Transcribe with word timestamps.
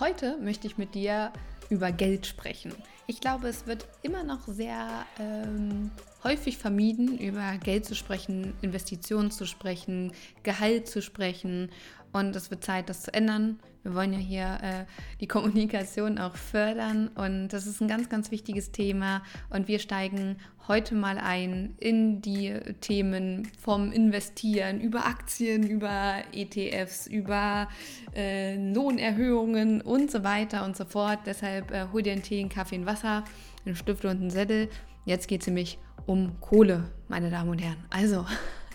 Heute 0.00 0.38
möchte 0.38 0.66
ich 0.66 0.76
mit 0.76 0.96
dir 0.96 1.32
über 1.70 1.92
Geld 1.92 2.26
sprechen. 2.26 2.74
Ich 3.06 3.20
glaube, 3.20 3.46
es 3.46 3.66
wird 3.68 3.86
immer 4.02 4.24
noch 4.24 4.48
sehr 4.48 5.06
ähm, 5.20 5.92
häufig 6.24 6.58
vermieden, 6.58 7.16
über 7.18 7.58
Geld 7.58 7.84
zu 7.84 7.94
sprechen, 7.94 8.54
Investitionen 8.60 9.30
zu 9.30 9.46
sprechen, 9.46 10.12
Gehalt 10.42 10.88
zu 10.88 11.00
sprechen. 11.00 11.70
Und 12.14 12.36
es 12.36 12.48
wird 12.52 12.62
Zeit, 12.62 12.88
das 12.88 13.02
zu 13.02 13.12
ändern. 13.12 13.58
Wir 13.82 13.92
wollen 13.92 14.12
ja 14.12 14.18
hier 14.20 14.58
äh, 14.62 14.84
die 15.20 15.26
Kommunikation 15.26 16.16
auch 16.18 16.36
fördern. 16.36 17.08
Und 17.08 17.48
das 17.48 17.66
ist 17.66 17.80
ein 17.80 17.88
ganz, 17.88 18.08
ganz 18.08 18.30
wichtiges 18.30 18.70
Thema. 18.70 19.24
Und 19.50 19.66
wir 19.66 19.80
steigen 19.80 20.36
heute 20.68 20.94
mal 20.94 21.18
ein 21.18 21.74
in 21.80 22.22
die 22.22 22.54
Themen 22.80 23.50
vom 23.60 23.90
Investieren, 23.90 24.80
über 24.80 25.06
Aktien, 25.06 25.64
über 25.64 26.22
ETFs, 26.32 27.08
über 27.08 27.68
äh, 28.14 28.72
Lohnerhöhungen 28.72 29.80
und 29.80 30.12
so 30.12 30.22
weiter 30.22 30.64
und 30.64 30.76
so 30.76 30.84
fort. 30.84 31.18
Deshalb 31.26 31.72
äh, 31.72 31.86
hol 31.92 32.02
dir 32.02 32.12
einen 32.12 32.22
Tee, 32.22 32.38
einen 32.38 32.48
Kaffee, 32.48 32.76
ein 32.76 32.86
Wasser, 32.86 33.24
einen 33.66 33.74
Stift 33.74 34.04
und 34.04 34.20
einen 34.20 34.30
Sättel. 34.30 34.68
Jetzt 35.04 35.26
geht 35.26 35.40
es 35.40 35.48
nämlich 35.48 35.80
um 36.06 36.40
Kohle, 36.40 36.92
meine 37.08 37.28
Damen 37.28 37.50
und 37.50 37.58
Herren. 37.58 37.84
Also, 37.90 38.24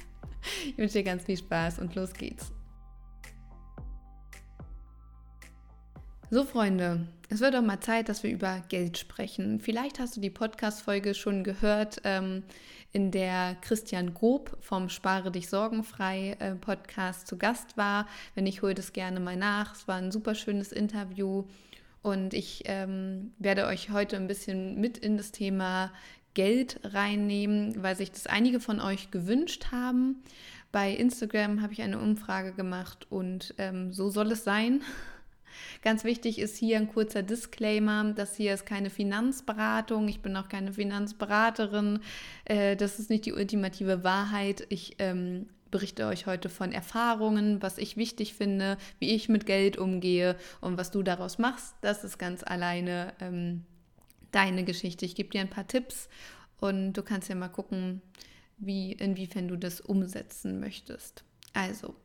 ich 0.68 0.78
wünsche 0.78 0.96
dir 0.96 1.04
ganz 1.04 1.24
viel 1.24 1.38
Spaß 1.38 1.80
und 1.80 1.96
los 1.96 2.12
geht's. 2.12 2.52
So, 6.32 6.44
Freunde, 6.44 7.08
es 7.30 7.40
wird 7.40 7.56
auch 7.56 7.64
mal 7.64 7.80
Zeit, 7.80 8.08
dass 8.08 8.22
wir 8.22 8.30
über 8.30 8.62
Geld 8.70 9.00
sprechen. 9.00 9.60
Vielleicht 9.60 9.98
hast 9.98 10.16
du 10.16 10.22
die 10.22 10.30
Podcast-Folge 10.30 11.16
schon 11.16 11.44
gehört, 11.44 12.02
ähm, 12.04 12.44
in 12.94 13.10
der 13.10 13.58
Christian 13.62 14.14
Grob 14.14 14.56
vom 14.62 14.90
Spare 14.90 15.32
dich 15.32 15.50
sorgenfrei 15.50 16.38
äh, 16.38 16.54
Podcast 16.54 17.26
zu 17.26 17.40
Gast 17.40 17.78
war. 17.78 18.08
Wenn 18.36 18.46
ich 18.46 18.62
hole 18.62 18.76
das 18.76 18.94
gerne 18.94 19.20
mal 19.20 19.38
nach. 19.38 19.74
Es 19.74 19.88
war 19.88 19.96
ein 19.96 20.12
super 20.12 20.36
schönes 20.36 20.72
Interview. 20.72 21.46
Und 22.04 22.36
ich 22.36 22.62
ähm, 22.66 23.34
werde 23.40 23.66
euch 23.66 23.90
heute 23.90 24.16
ein 24.16 24.28
bisschen 24.28 24.80
mit 24.80 25.00
in 25.00 25.18
das 25.18 25.32
Thema 25.32 25.92
Geld 26.36 26.80
reinnehmen, 26.84 27.82
weil 27.82 27.96
sich 27.96 28.12
das 28.12 28.28
einige 28.28 28.60
von 28.60 28.80
euch 28.82 29.10
gewünscht 29.10 29.72
haben. 29.72 30.22
Bei 30.72 30.92
Instagram 30.92 31.64
habe 31.64 31.74
ich 31.74 31.82
eine 31.82 31.98
Umfrage 31.98 32.54
gemacht 32.54 33.08
und 33.10 33.56
ähm, 33.58 33.92
so 33.92 34.12
soll 34.12 34.32
es 34.32 34.44
sein. 34.44 34.84
Ganz 35.82 36.04
wichtig 36.04 36.40
ist 36.40 36.58
hier 36.58 36.78
ein 36.78 36.88
kurzer 36.88 37.24
Disclaimer, 37.24 38.14
das 38.14 38.36
hier 38.36 38.54
ist 38.54 38.66
keine 38.66 38.90
Finanzberatung, 38.90 40.08
ich 40.08 40.22
bin 40.22 40.36
auch 40.36 40.50
keine 40.50 40.74
Finanzberaterin, 40.74 42.00
äh, 42.46 42.76
das 42.76 43.00
ist 43.00 43.10
nicht 43.10 43.26
die 43.26 43.34
ultimative 43.34 44.04
Wahrheit. 44.04 44.66
Ich 44.70 44.96
ähm, 45.00 45.48
berichte 45.72 46.08
euch 46.08 46.26
heute 46.26 46.50
von 46.50 46.72
Erfahrungen, 46.72 47.62
was 47.62 47.78
ich 47.78 47.98
wichtig 47.98 48.34
finde, 48.34 48.78
wie 49.00 49.14
ich 49.16 49.30
mit 49.30 49.46
Geld 49.46 49.78
umgehe 49.78 50.36
und 50.62 50.78
was 50.78 50.92
du 50.92 51.04
daraus 51.04 51.38
machst. 51.38 51.76
Das 51.82 52.04
ist 52.04 52.18
ganz 52.18 52.44
alleine 52.44 53.14
ähm, 53.20 53.66
deine 54.32 54.64
Geschichte. 54.64 55.06
Ich 55.06 55.16
gebe 55.16 55.30
dir 55.30 55.42
ein 55.42 55.50
paar 55.50 55.68
Tipps 55.68 56.10
und 56.60 56.94
du 56.94 57.04
kannst 57.04 57.30
ja 57.30 57.36
mal 57.36 57.50
gucken, 57.50 58.02
wie, 58.58 58.92
inwiefern 58.94 59.48
du 59.48 59.56
das 59.56 59.82
umsetzen 59.82 60.60
möchtest. 60.60 61.24
Also, 61.54 61.96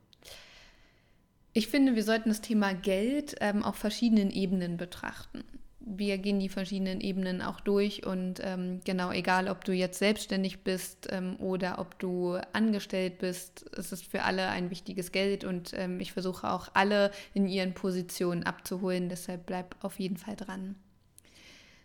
ich 1.57 1.69
finde, 1.69 1.95
wir 1.95 2.03
sollten 2.03 2.29
das 2.29 2.41
Thema 2.41 2.75
Geld 2.75 3.37
ähm, 3.41 3.63
auf 3.63 3.77
verschiedenen 3.77 4.31
Ebenen 4.31 4.77
betrachten. 4.77 5.45
Wir 5.79 6.19
gehen 6.19 6.41
die 6.41 6.49
verschiedenen 6.49 7.01
Ebenen 7.01 7.43
auch 7.43 7.61
durch 7.61 8.05
und 8.05 8.41
ähm, 8.43 8.81
genau, 8.85 9.13
egal 9.13 9.49
ob 9.49 9.65
du 9.65 9.73
jetzt 9.73 9.99
selbstständig 10.01 10.65
bist 10.65 11.09
ähm, 11.11 11.37
oder 11.39 11.79
ob 11.79 11.99
du 12.01 12.39
angestellt 12.53 13.19
bist, 13.19 13.67
es 13.77 13.93
ist 13.93 14.05
für 14.05 14.23
alle 14.23 14.49
ein 14.49 14.71
wichtiges 14.71 15.13
Geld 15.13 15.45
und 15.45 15.73
ähm, 15.75 16.01
ich 16.01 16.13
versuche 16.13 16.51
auch 16.51 16.71
alle 16.75 17.13
in 17.35 17.47
ihren 17.47 17.75
Positionen 17.75 18.43
abzuholen. 18.43 19.09
Deshalb 19.09 19.47
bleib 19.47 19.77
auf 19.85 20.01
jeden 20.01 20.17
Fall 20.17 20.37
dran. 20.37 20.75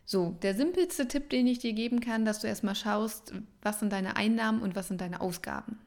So, 0.06 0.36
der 0.42 0.56
simpelste 0.56 1.08
Tipp, 1.08 1.30
den 1.30 1.46
ich 1.46 1.60
dir 1.60 1.74
geben 1.74 2.00
kann, 2.00 2.26
dass 2.26 2.40
du 2.40 2.48
erstmal 2.48 2.74
schaust, 2.74 3.34
was 3.62 3.80
sind 3.80 3.94
deine 3.94 4.16
Einnahmen 4.16 4.64
und 4.64 4.76
was 4.76 4.88
sind 4.88 5.02
deine 5.02 5.22
Ausgaben. 5.22 5.78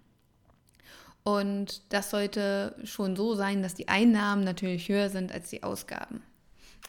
Und 1.24 1.82
das 1.92 2.10
sollte 2.10 2.74
schon 2.84 3.14
so 3.16 3.34
sein, 3.34 3.62
dass 3.62 3.74
die 3.74 3.88
Einnahmen 3.88 4.44
natürlich 4.44 4.88
höher 4.88 5.08
sind 5.08 5.32
als 5.32 5.50
die 5.50 5.62
Ausgaben. 5.62 6.22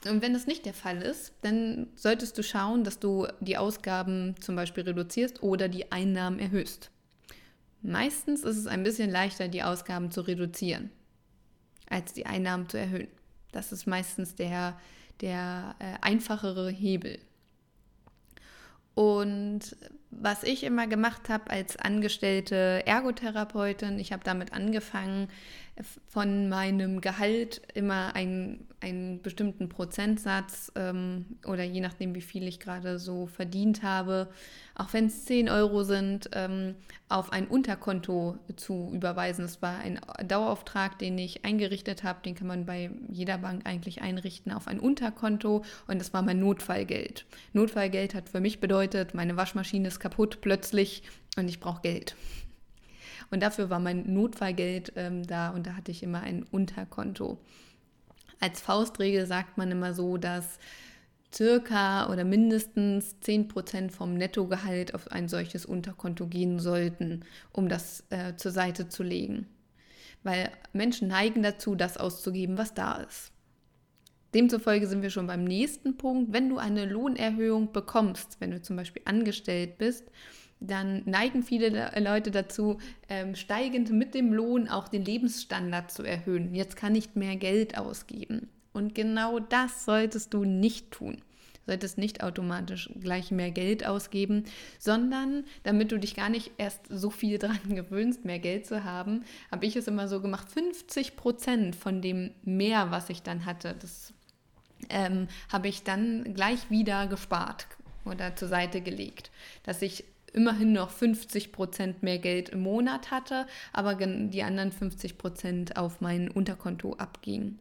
Und 0.09 0.21
wenn 0.21 0.33
das 0.33 0.47
nicht 0.47 0.65
der 0.65 0.73
Fall 0.73 1.01
ist, 1.01 1.33
dann 1.41 1.87
solltest 1.95 2.37
du 2.37 2.43
schauen, 2.43 2.83
dass 2.83 2.99
du 2.99 3.27
die 3.39 3.57
Ausgaben 3.57 4.35
zum 4.41 4.55
Beispiel 4.55 4.83
reduzierst 4.83 5.43
oder 5.43 5.69
die 5.69 5.91
Einnahmen 5.91 6.39
erhöhst. 6.39 6.89
Meistens 7.81 8.43
ist 8.43 8.57
es 8.57 8.67
ein 8.67 8.83
bisschen 8.83 9.09
leichter, 9.09 9.47
die 9.47 9.63
Ausgaben 9.63 10.11
zu 10.11 10.21
reduzieren, 10.21 10.89
als 11.89 12.13
die 12.13 12.25
Einnahmen 12.25 12.67
zu 12.67 12.77
erhöhen. 12.77 13.09
Das 13.51 13.71
ist 13.71 13.85
meistens 13.85 14.35
der, 14.35 14.79
der 15.21 15.75
äh, 15.79 15.95
einfachere 16.01 16.69
Hebel. 16.69 17.19
Und 18.95 19.75
was 20.19 20.43
ich 20.43 20.63
immer 20.63 20.87
gemacht 20.87 21.29
habe 21.29 21.49
als 21.49 21.77
angestellte 21.77 22.83
Ergotherapeutin, 22.85 23.99
ich 23.99 24.11
habe 24.11 24.23
damit 24.23 24.53
angefangen, 24.53 25.27
von 26.07 26.49
meinem 26.49 27.01
Gehalt 27.01 27.61
immer 27.73 28.15
einen, 28.15 28.67
einen 28.79 29.21
bestimmten 29.23 29.69
Prozentsatz 29.69 30.71
ähm, 30.75 31.25
oder 31.47 31.63
je 31.63 31.81
nachdem, 31.81 32.13
wie 32.13 32.21
viel 32.21 32.47
ich 32.47 32.59
gerade 32.59 32.99
so 32.99 33.25
verdient 33.25 33.81
habe, 33.81 34.29
auch 34.75 34.93
wenn 34.93 35.07
es 35.07 35.25
10 35.25 35.49
Euro 35.49 35.83
sind, 35.83 36.29
ähm, 36.33 36.75
auf 37.09 37.31
ein 37.31 37.47
Unterkonto 37.47 38.37
zu 38.55 38.91
überweisen. 38.93 39.45
Das 39.45 39.63
war 39.63 39.79
ein 39.79 39.99
Dauerauftrag, 40.27 40.99
den 40.99 41.17
ich 41.17 41.43
eingerichtet 41.43 42.03
habe. 42.03 42.21
Den 42.23 42.35
kann 42.35 42.47
man 42.47 42.65
bei 42.67 42.91
jeder 43.09 43.39
Bank 43.39 43.65
eigentlich 43.65 44.03
einrichten 44.03 44.51
auf 44.51 44.67
ein 44.67 44.79
Unterkonto 44.79 45.63
und 45.87 45.99
das 45.99 46.13
war 46.13 46.21
mein 46.21 46.39
Notfallgeld. 46.39 47.25
Notfallgeld 47.53 48.13
hat 48.13 48.29
für 48.29 48.41
mich 48.41 48.59
bedeutet, 48.59 49.15
meine 49.15 49.37
Waschmaschine 49.37 49.87
ist 49.87 49.99
kaputt 49.99 50.39
plötzlich 50.41 51.01
und 51.35 51.47
ich 51.47 51.59
brauche 51.59 51.81
Geld. 51.81 52.15
Und 53.33 53.41
dafür 53.41 53.71
war 53.71 53.79
mein 53.79 54.13
Notfallgeld 54.13 54.93
ähm, 54.95 55.25
da 55.25 55.49
und 55.49 55.65
da 55.65 55.73
hatte 55.73 55.89
ich 55.89 56.03
immer 56.03 56.21
ein 56.21 56.43
Unterkonto. 56.43 57.39
Als 58.39 58.61
Faustregel 58.61 59.25
sagt 59.25 59.57
man 59.57 59.71
immer 59.71 59.95
so, 59.95 60.17
dass 60.17 60.59
circa 61.33 62.11
oder 62.11 62.25
mindestens 62.25 63.15
10% 63.23 63.89
vom 63.89 64.13
Nettogehalt 64.13 64.93
auf 64.93 65.11
ein 65.11 65.29
solches 65.29 65.65
Unterkonto 65.65 66.27
gehen 66.27 66.59
sollten, 66.59 67.25
um 67.51 67.69
das 67.69 68.03
äh, 68.11 68.35
zur 68.35 68.51
Seite 68.51 68.87
zu 68.87 69.01
legen. 69.01 69.47
Weil 70.21 70.51
Menschen 70.71 71.07
neigen 71.07 71.41
dazu, 71.41 71.73
das 71.73 71.97
auszugeben, 71.97 72.59
was 72.59 72.75
da 72.75 72.97
ist. 72.97 73.31
Demzufolge 74.35 74.85
sind 74.85 75.01
wir 75.01 75.09
schon 75.09 75.25
beim 75.25 75.43
nächsten 75.43 75.97
Punkt. 75.97 76.33
Wenn 76.33 76.49
du 76.49 76.59
eine 76.59 76.85
Lohnerhöhung 76.85 77.71
bekommst, 77.71 78.37
wenn 78.39 78.51
du 78.51 78.61
zum 78.61 78.75
Beispiel 78.75 79.01
angestellt 79.05 79.79
bist, 79.79 80.11
dann 80.67 81.03
neigen 81.05 81.43
viele 81.43 81.91
Leute 81.99 82.31
dazu, 82.31 82.77
ähm, 83.09 83.35
steigend 83.35 83.91
mit 83.91 84.13
dem 84.13 84.33
Lohn 84.33 84.67
auch 84.67 84.87
den 84.87 85.03
Lebensstandard 85.03 85.91
zu 85.91 86.03
erhöhen. 86.03 86.55
Jetzt 86.55 86.75
kann 86.75 86.95
ich 86.95 87.15
mehr 87.15 87.35
Geld 87.35 87.77
ausgeben. 87.77 88.49
Und 88.71 88.95
genau 88.95 89.39
das 89.39 89.85
solltest 89.85 90.33
du 90.33 90.45
nicht 90.45 90.91
tun. 90.91 91.21
Du 91.65 91.71
solltest 91.71 91.97
nicht 91.97 92.23
automatisch 92.23 92.89
gleich 92.99 93.31
mehr 93.31 93.51
Geld 93.51 93.85
ausgeben, 93.85 94.45
sondern 94.79 95.45
damit 95.63 95.91
du 95.91 95.99
dich 95.99 96.15
gar 96.15 96.29
nicht 96.29 96.51
erst 96.57 96.81
so 96.89 97.09
viel 97.09 97.37
dran 97.39 97.75
gewöhnst, 97.75 98.25
mehr 98.25 98.39
Geld 98.39 98.65
zu 98.65 98.83
haben, 98.83 99.23
habe 99.51 99.65
ich 99.65 99.75
es 99.75 99.87
immer 99.87 100.07
so 100.07 100.21
gemacht, 100.21 100.49
50 100.49 101.15
Prozent 101.15 101.75
von 101.75 102.01
dem 102.01 102.31
mehr, 102.43 102.91
was 102.91 103.09
ich 103.09 103.21
dann 103.21 103.45
hatte, 103.45 103.75
das 103.79 104.13
ähm, 104.89 105.27
habe 105.51 105.67
ich 105.67 105.83
dann 105.83 106.33
gleich 106.33 106.69
wieder 106.69 107.07
gespart 107.07 107.67
oder 108.05 108.35
zur 108.35 108.49
Seite 108.49 108.81
gelegt, 108.81 109.31
dass 109.63 109.81
ich 109.81 110.03
immerhin 110.33 110.73
noch 110.73 110.89
50 110.89 111.51
Prozent 111.51 112.03
mehr 112.03 112.19
Geld 112.19 112.49
im 112.49 112.61
Monat 112.61 113.11
hatte, 113.11 113.47
aber 113.71 113.95
die 113.95 114.43
anderen 114.43 114.71
50 114.71 115.17
Prozent 115.17 115.77
auf 115.77 116.01
mein 116.01 116.29
Unterkonto 116.29 116.93
abgingen. 116.93 117.59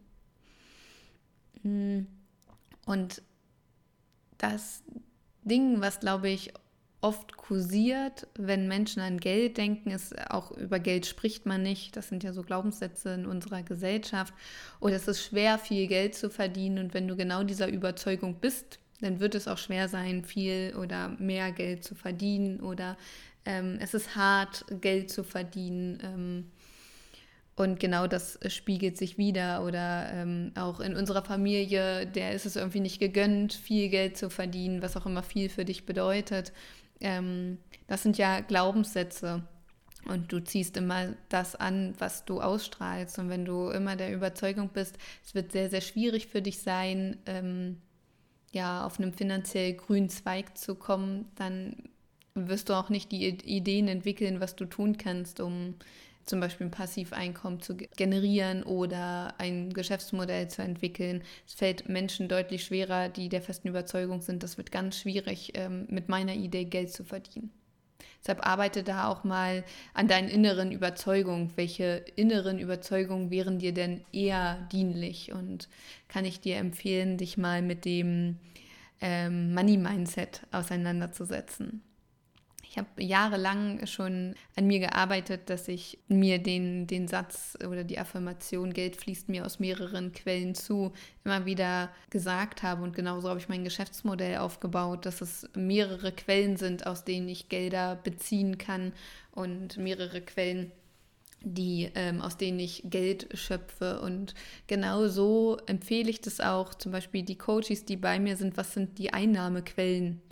Hm. 1.61 2.07
Und 2.85 3.21
das 4.37 4.83
Ding, 5.43 5.81
was 5.81 5.99
glaube 5.99 6.29
ich 6.29 6.53
oft 7.03 7.35
kursiert, 7.35 8.27
wenn 8.35 8.67
Menschen 8.67 9.01
an 9.01 9.19
Geld 9.19 9.57
denken, 9.57 9.91
ist 9.91 10.17
auch 10.31 10.51
über 10.51 10.79
Geld 10.79 11.05
spricht 11.05 11.45
man 11.45 11.61
nicht. 11.61 11.97
Das 11.97 12.07
sind 12.07 12.23
ja 12.23 12.31
so 12.31 12.43
Glaubenssätze 12.43 13.13
in 13.13 13.25
unserer 13.25 13.61
Gesellschaft. 13.61 14.33
Oder 14.79 14.95
es 14.95 15.07
ist 15.07 15.21
schwer, 15.21 15.59
viel 15.59 15.87
Geld 15.87 16.15
zu 16.15 16.29
verdienen. 16.29 16.79
Und 16.79 16.93
wenn 16.93 17.07
du 17.07 17.17
genau 17.17 17.43
dieser 17.43 17.67
Überzeugung 17.67 18.35
bist, 18.35 18.79
dann 19.03 19.19
wird 19.19 19.35
es 19.35 19.47
auch 19.47 19.57
schwer 19.57 19.87
sein, 19.89 20.23
viel 20.23 20.75
oder 20.79 21.09
mehr 21.19 21.51
Geld 21.51 21.83
zu 21.83 21.95
verdienen 21.95 22.59
oder 22.59 22.97
ähm, 23.45 23.77
es 23.81 23.93
ist 23.93 24.15
hart, 24.15 24.65
Geld 24.81 25.11
zu 25.11 25.23
verdienen. 25.23 25.99
Ähm, 26.01 26.51
und 27.55 27.79
genau 27.79 28.07
das 28.07 28.39
spiegelt 28.47 28.97
sich 28.97 29.17
wieder. 29.17 29.63
Oder 29.63 30.11
ähm, 30.11 30.51
auch 30.55 30.79
in 30.79 30.95
unserer 30.95 31.23
Familie, 31.23 32.07
der 32.07 32.33
ist 32.33 32.45
es 32.45 32.55
irgendwie 32.55 32.79
nicht 32.79 32.99
gegönnt, 32.99 33.53
viel 33.53 33.89
Geld 33.89 34.17
zu 34.17 34.29
verdienen, 34.29 34.81
was 34.81 34.97
auch 34.97 35.05
immer 35.05 35.23
viel 35.23 35.49
für 35.49 35.65
dich 35.65 35.85
bedeutet. 35.85 36.51
Ähm, 36.99 37.59
das 37.87 38.01
sind 38.01 38.17
ja 38.17 38.39
Glaubenssätze. 38.39 39.43
Und 40.05 40.33
du 40.33 40.39
ziehst 40.41 40.75
immer 40.75 41.13
das 41.29 41.55
an, 41.55 41.93
was 41.97 42.25
du 42.25 42.41
ausstrahlst. 42.41 43.19
Und 43.19 43.29
wenn 43.29 43.45
du 43.45 43.69
immer 43.69 43.95
der 43.95 44.13
Überzeugung 44.13 44.69
bist, 44.69 44.97
es 45.23 45.35
wird 45.35 45.51
sehr, 45.51 45.69
sehr 45.69 45.81
schwierig 45.81 46.27
für 46.27 46.41
dich 46.41 46.59
sein, 46.59 47.17
ähm, 47.25 47.77
ja, 48.53 48.85
auf 48.85 48.99
einem 48.99 49.13
finanziell 49.13 49.73
grünen 49.73 50.09
Zweig 50.09 50.57
zu 50.57 50.75
kommen, 50.75 51.25
dann 51.35 51.75
wirst 52.35 52.69
du 52.69 52.73
auch 52.73 52.89
nicht 52.89 53.11
die 53.11 53.27
Ideen 53.27 53.87
entwickeln, 53.87 54.39
was 54.39 54.55
du 54.55 54.65
tun 54.65 54.97
kannst, 54.97 55.39
um 55.39 55.75
zum 56.25 56.39
Beispiel 56.39 56.67
ein 56.67 56.71
Passiveinkommen 56.71 57.59
zu 57.61 57.75
generieren 57.75 58.63
oder 58.63 59.33
ein 59.39 59.73
Geschäftsmodell 59.73 60.47
zu 60.47 60.61
entwickeln. 60.61 61.23
Es 61.45 61.55
fällt 61.55 61.89
Menschen 61.89 62.29
deutlich 62.29 62.63
schwerer, 62.63 63.09
die 63.09 63.27
der 63.27 63.41
festen 63.41 63.67
Überzeugung 63.67 64.21
sind, 64.21 64.41
das 64.41 64.57
wird 64.57 64.71
ganz 64.71 64.97
schwierig, 64.99 65.51
ähm, 65.55 65.85
mit 65.89 66.07
meiner 66.07 66.33
Idee 66.33 66.65
Geld 66.65 66.93
zu 66.93 67.03
verdienen. 67.03 67.51
Deshalb 68.21 68.45
arbeite 68.45 68.83
da 68.83 69.09
auch 69.09 69.23
mal 69.23 69.63
an 69.93 70.07
deinen 70.07 70.29
inneren 70.29 70.71
Überzeugungen. 70.71 71.51
Welche 71.55 72.05
inneren 72.15 72.57
Überzeugungen 72.57 73.31
wären 73.31 73.59
dir 73.59 73.73
denn 73.73 74.05
eher 74.13 74.67
dienlich? 74.71 75.33
Und 75.33 75.67
kann 76.07 76.23
ich 76.25 76.39
dir 76.39 76.57
empfehlen, 76.57 77.17
dich 77.17 77.37
mal 77.37 77.61
mit 77.61 77.85
dem 77.85 78.39
ähm, 79.01 79.53
Money 79.53 79.77
Mindset 79.77 80.41
auseinanderzusetzen. 80.51 81.81
Ich 82.73 82.79
habe 82.79 83.03
jahrelang 83.03 83.85
schon 83.85 84.33
an 84.55 84.65
mir 84.65 84.79
gearbeitet, 84.79 85.51
dass 85.51 85.67
ich 85.67 85.99
mir 86.07 86.39
den, 86.39 86.87
den 86.87 87.07
Satz 87.07 87.55
oder 87.63 87.83
die 87.83 87.99
Affirmation, 87.99 88.73
Geld 88.73 88.95
fließt 88.95 89.29
mir 89.29 89.45
aus 89.45 89.59
mehreren 89.59 90.11
Quellen 90.11 90.55
zu, 90.55 90.91
immer 91.23 91.45
wieder 91.45 91.91
gesagt 92.09 92.63
habe. 92.63 92.81
Und 92.81 92.95
genauso 92.95 93.29
habe 93.29 93.39
ich 93.39 93.47
mein 93.47 93.63
Geschäftsmodell 93.63 94.37
aufgebaut, 94.37 95.05
dass 95.05 95.21
es 95.21 95.47
mehrere 95.53 96.11
Quellen 96.11 96.57
sind, 96.57 96.87
aus 96.87 97.03
denen 97.03 97.29
ich 97.29 97.47
Gelder 97.47 97.95
beziehen 97.95 98.57
kann 98.57 98.91
und 99.33 99.77
mehrere 99.77 100.21
Quellen, 100.21 100.71
die, 101.41 101.91
ähm, 101.93 102.21
aus 102.21 102.37
denen 102.37 102.57
ich 102.57 102.81
Geld 102.85 103.37
schöpfe. 103.37 104.01
Und 104.01 104.33
genau 104.65 105.07
so 105.09 105.59
empfehle 105.67 106.09
ich 106.09 106.21
das 106.21 106.39
auch, 106.39 106.73
zum 106.73 106.91
Beispiel 106.91 107.21
die 107.21 107.37
Coaches, 107.37 107.85
die 107.85 107.97
bei 107.97 108.19
mir 108.19 108.35
sind, 108.35 108.57
was 108.57 108.73
sind 108.73 108.97
die 108.97 109.13
Einnahmequellen? 109.13 110.23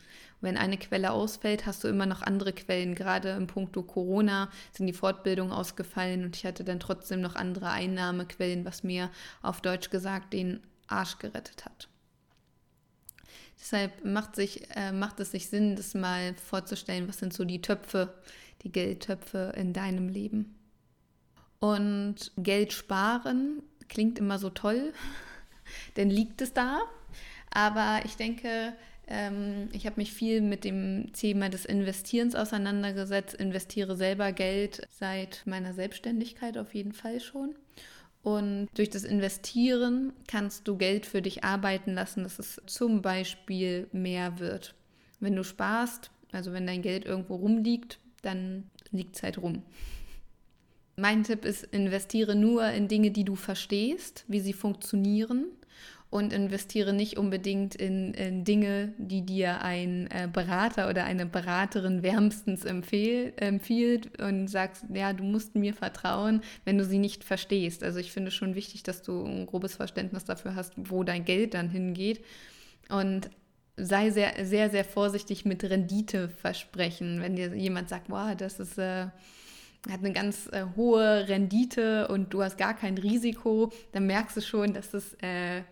Wenn 0.42 0.58
eine 0.58 0.78
Quelle 0.78 1.12
ausfällt, 1.12 1.66
hast 1.66 1.84
du 1.84 1.88
immer 1.88 2.06
noch 2.06 2.22
andere 2.22 2.52
Quellen. 2.52 2.96
Gerade 2.96 3.30
im 3.32 3.48
Punkto 3.48 3.84
Corona 3.84 4.50
sind 4.72 4.88
die 4.88 4.94
Fortbildungen 4.94 5.54
ausgefallen 5.54 6.26
und 6.26 6.36
ich 6.36 6.46
hatte 6.46 6.64
dann 6.64 6.80
trotzdem 6.80 7.22
noch 7.22 7.36
andere 7.36 7.70
Einnahmequellen, 7.70 8.66
was 8.66 8.84
mir 8.84 9.10
auf 9.42 9.62
Deutsch 9.62 9.92
gesagt 9.92 10.34
den 10.34 10.62
Arsch 10.88 11.20
gerettet 11.20 11.66
hat. 11.66 11.88
Deshalb 13.60 14.04
macht, 14.04 14.36
sich, 14.36 14.68
äh, 14.76 14.92
macht 14.92 15.20
es 15.20 15.32
sich 15.32 15.48
Sinn, 15.48 15.76
das 15.76 15.94
mal 15.94 16.34
vorzustellen, 16.34 17.08
was 17.08 17.20
sind 17.20 17.32
so 17.32 17.46
die 17.46 17.62
Töpfe, 17.62 18.12
die 18.64 18.72
Geldtöpfe 18.72 19.54
in 19.56 19.72
deinem 19.72 20.10
Leben. 20.10 20.56
Und 21.60 22.32
Geld 22.38 22.74
sparen 22.74 23.62
klingt 23.88 24.18
immer 24.18 24.40
so 24.40 24.50
toll, 24.50 24.94
denn 25.96 26.10
liegt 26.10 26.42
es 26.42 26.54
da. 26.54 26.82
Aber 27.52 28.02
ich 28.06 28.16
denke, 28.16 28.74
ich 29.74 29.86
habe 29.86 29.98
mich 29.98 30.14
viel 30.14 30.40
mit 30.42 30.64
dem 30.64 31.12
Thema 31.12 31.50
des 31.50 31.66
Investierens 31.66 32.34
auseinandergesetzt, 32.34 33.34
investiere 33.34 33.98
selber 33.98 34.32
Geld 34.32 34.88
seit 34.90 35.42
meiner 35.46 35.74
Selbstständigkeit 35.74 36.58
auf 36.58 36.74
jeden 36.74 36.94
Fall 36.94 37.20
schon. 37.20 37.56
Und 38.24 38.70
durch 38.76 38.90
das 38.90 39.04
Investieren 39.04 40.14
kannst 40.28 40.68
du 40.68 40.78
Geld 40.78 41.06
für 41.06 41.22
dich 41.22 41.44
arbeiten 41.44 41.94
lassen, 41.94 42.24
dass 42.24 42.40
es 42.40 42.62
zum 42.68 43.02
Beispiel 43.02 43.88
mehr 43.92 44.40
wird. 44.40 44.76
Wenn 45.20 45.36
du 45.36 45.44
sparst, 45.44 46.12
also 46.32 46.54
wenn 46.54 46.68
dein 46.68 46.82
Geld 46.82 47.06
irgendwo 47.06 47.36
rumliegt, 47.36 48.00
dann 48.22 48.70
liegt 48.92 49.16
es 49.18 49.24
halt 49.24 49.40
rum. 49.40 49.64
Mein 50.96 51.24
Tipp 51.24 51.46
ist, 51.46 51.64
investiere 51.64 52.36
nur 52.36 52.66
in 52.70 52.88
Dinge, 52.88 53.12
die 53.12 53.24
du 53.24 53.36
verstehst, 53.36 54.24
wie 54.28 54.40
sie 54.40 54.54
funktionieren 54.54 55.46
und 56.12 56.34
investiere 56.34 56.92
nicht 56.92 57.18
unbedingt 57.18 57.74
in, 57.74 58.14
in 58.14 58.44
Dinge, 58.44 58.94
die 58.98 59.26
dir 59.26 59.62
ein 59.62 60.08
äh, 60.12 60.28
Berater 60.32 60.90
oder 60.90 61.06
eine 61.06 61.26
Beraterin 61.26 62.04
wärmstens 62.04 62.66
empfehl, 62.66 63.32
empfiehlt 63.38 64.22
und 64.22 64.50
sagst, 64.50 64.86
ja, 64.94 65.14
du 65.14 65.24
musst 65.24 65.56
mir 65.56 65.74
vertrauen, 65.74 66.42
wenn 66.66 66.78
du 66.78 66.84
sie 66.84 67.00
nicht 67.00 67.24
verstehst. 67.24 67.82
Also 67.82 68.00
ich 68.00 68.12
finde 68.12 68.30
schon 68.30 68.56
wichtig, 68.56 68.84
dass 68.84 69.02
du 69.02 69.24
ein 69.24 69.46
grobes 69.46 69.76
Verständnis 69.76 70.26
dafür 70.26 70.54
hast, 70.54 70.74
wo 70.76 71.04
dein 71.04 71.24
Geld 71.24 71.54
dann 71.54 71.70
hingeht. 71.70 72.24
Und 72.90 73.30
sei 73.78 74.10
sehr, 74.10 74.46
sehr, 74.46 74.70
sehr 74.70 74.84
vorsichtig 74.84 75.46
mit 75.46 75.64
Renditeversprechen. 75.64 77.22
Wenn 77.22 77.38
dir 77.38 77.56
jemand 77.56 77.88
sagt, 77.88 78.10
wow, 78.10 78.36
das 78.36 78.60
ist... 78.60 78.78
Äh, 78.78 79.08
hat 79.90 80.02
eine 80.02 80.14
ganz 80.14 80.48
äh, 80.52 80.66
hohe 80.76 81.28
Rendite 81.28 82.08
und 82.08 82.36
du 82.36 82.44
hast 82.44 82.60
gar 82.60 82.76
kein 82.76 83.00
Risiko, 83.00 83.72
dann 83.94 84.06
merkst 84.06 84.38
du 84.38 84.42
schon, 84.42 84.74
dass 84.74 84.94
es 84.94 85.16
äh, 85.24 85.64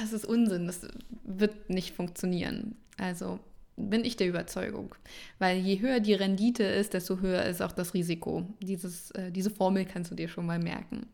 das 0.00 0.12
ist 0.12 0.24
Unsinn, 0.24 0.66
das 0.66 0.86
wird 1.24 1.70
nicht 1.70 1.94
funktionieren. 1.94 2.76
Also 2.98 3.40
bin 3.76 4.04
ich 4.04 4.16
der 4.16 4.28
Überzeugung. 4.28 4.94
Weil 5.38 5.58
je 5.58 5.80
höher 5.80 6.00
die 6.00 6.14
Rendite 6.14 6.64
ist, 6.64 6.94
desto 6.94 7.20
höher 7.20 7.44
ist 7.44 7.62
auch 7.62 7.72
das 7.72 7.94
Risiko. 7.94 8.46
Dieses, 8.60 9.10
äh, 9.12 9.30
diese 9.30 9.50
Formel 9.50 9.84
kannst 9.84 10.10
du 10.10 10.14
dir 10.14 10.28
schon 10.28 10.46
mal 10.46 10.58
merken. 10.58 11.06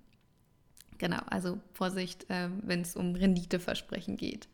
Genau, 0.98 1.20
also 1.26 1.58
Vorsicht, 1.74 2.30
äh, 2.30 2.48
wenn 2.62 2.82
es 2.82 2.94
um 2.94 3.14
Renditeversprechen 3.14 4.16
geht. 4.16 4.48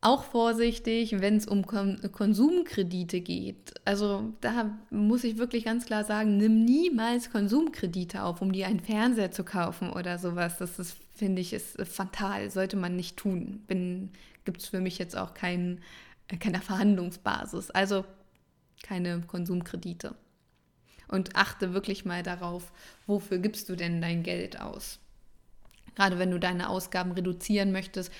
Auch 0.00 0.24
vorsichtig, 0.24 1.20
wenn 1.20 1.36
es 1.36 1.46
um 1.46 1.64
Kon 1.64 1.98
Konsumkredite 2.12 3.20
geht. 3.20 3.72
Also 3.86 4.34
da 4.42 4.76
muss 4.90 5.24
ich 5.24 5.38
wirklich 5.38 5.64
ganz 5.64 5.86
klar 5.86 6.04
sagen, 6.04 6.36
nimm 6.36 6.64
niemals 6.64 7.30
Konsumkredite 7.30 8.22
auf, 8.22 8.42
um 8.42 8.52
dir 8.52 8.66
einen 8.66 8.80
Fernseher 8.80 9.30
zu 9.30 9.44
kaufen 9.44 9.90
oder 9.90 10.18
sowas. 10.18 10.58
Das 10.58 10.78
ist 10.78 10.96
finde 11.14 11.40
ich, 11.40 11.52
ist 11.52 11.80
fatal, 11.86 12.50
sollte 12.50 12.76
man 12.76 12.96
nicht 12.96 13.16
tun. 13.16 13.64
Gibt 14.44 14.60
es 14.60 14.68
für 14.68 14.80
mich 14.80 14.98
jetzt 14.98 15.16
auch 15.16 15.34
kein, 15.34 15.80
äh, 16.28 16.36
keine 16.36 16.60
Verhandlungsbasis, 16.60 17.70
also 17.70 18.04
keine 18.82 19.20
Konsumkredite. 19.22 20.14
Und 21.08 21.36
achte 21.36 21.74
wirklich 21.74 22.04
mal 22.04 22.22
darauf, 22.22 22.72
wofür 23.06 23.38
gibst 23.38 23.68
du 23.68 23.76
denn 23.76 24.00
dein 24.02 24.22
Geld 24.22 24.60
aus? 24.60 24.98
Gerade 25.94 26.18
wenn 26.18 26.30
du 26.30 26.40
deine 26.40 26.68
Ausgaben 26.68 27.12
reduzieren 27.12 27.72
möchtest, 27.72 28.12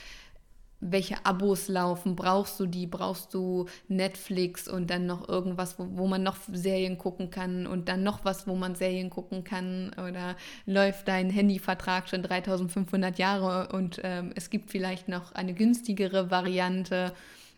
welche 0.91 1.25
Abos 1.25 1.69
laufen, 1.69 2.15
brauchst 2.15 2.61
du 2.61 2.67
die, 2.67 2.87
brauchst 2.87 3.33
du 3.33 3.67
Netflix 3.89 4.69
und 4.69 4.91
dann 4.91 5.07
noch 5.07 5.29
irgendwas, 5.29 5.79
wo, 5.79 5.87
wo, 5.93 6.07
man 6.07 6.23
noch 6.23 6.37
Serien 6.53 6.99
gucken 6.99 7.31
kann 7.31 7.67
und 7.67 7.89
dann 7.89 8.03
noch 8.03 8.25
was, 8.25 8.47
wo 8.47 8.55
man 8.55 8.75
Serien 8.75 9.11
gucken 9.11 9.45
kann 9.45 9.93
oder 9.95 10.37
läuft 10.67 11.09
dein 11.09 11.31
Handyvertrag 11.31 12.09
schon 12.09 12.23
3500 12.23 13.19
Jahre 13.19 13.75
und 13.75 14.01
ähm, 14.05 14.33
es 14.35 14.51
gibt 14.51 14.71
vielleicht 14.71 15.09
noch 15.09 15.33
eine 15.33 15.55
günstigere 15.55 16.31
Variante 16.31 17.13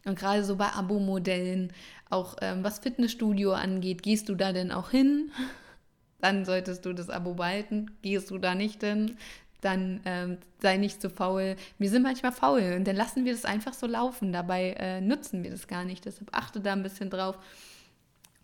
und 0.06 0.16
gerade 0.16 0.44
so 0.44 0.56
bei 0.56 0.68
Abo-Modellen, 0.68 1.72
auch 2.08 2.36
ähm, 2.40 2.62
was 2.62 2.78
Fitnessstudio 2.78 3.52
angeht, 3.52 4.04
gehst 4.04 4.28
du 4.28 4.36
da 4.36 4.52
denn 4.52 4.70
auch 4.70 4.90
hin? 4.90 5.32
Dann 6.20 6.44
solltest 6.44 6.86
du 6.86 6.92
das 6.92 7.10
Abo 7.10 7.34
behalten. 7.34 7.90
Gehst 8.02 8.30
du 8.30 8.38
da 8.38 8.54
nicht 8.54 8.82
hin? 8.82 9.16
Dann 9.60 10.00
ähm, 10.04 10.38
sei 10.60 10.76
nicht 10.76 11.00
so 11.00 11.08
faul. 11.08 11.56
Wir 11.78 11.90
sind 11.90 12.02
manchmal 12.02 12.32
faul 12.32 12.74
und 12.76 12.86
dann 12.86 12.96
lassen 12.96 13.24
wir 13.24 13.32
das 13.32 13.44
einfach 13.44 13.74
so 13.74 13.86
laufen. 13.86 14.32
Dabei 14.32 14.72
äh, 14.78 15.00
nutzen 15.00 15.42
wir 15.42 15.50
das 15.50 15.66
gar 15.66 15.84
nicht. 15.84 16.04
Deshalb 16.04 16.28
achte 16.32 16.60
da 16.60 16.72
ein 16.72 16.82
bisschen 16.82 17.10
drauf. 17.10 17.36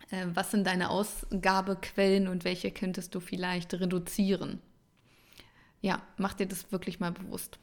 Äh, 0.09 0.27
was 0.33 0.51
sind 0.51 0.67
deine 0.67 0.89
Ausgabequellen 0.89 2.27
und 2.27 2.43
welche 2.43 2.71
könntest 2.71 3.15
du 3.15 3.19
vielleicht 3.19 3.73
reduzieren? 3.73 4.61
Ja, 5.81 6.01
mach 6.17 6.33
dir 6.33 6.47
das 6.47 6.71
wirklich 6.71 6.99
mal 6.99 7.11
bewusst. 7.11 7.59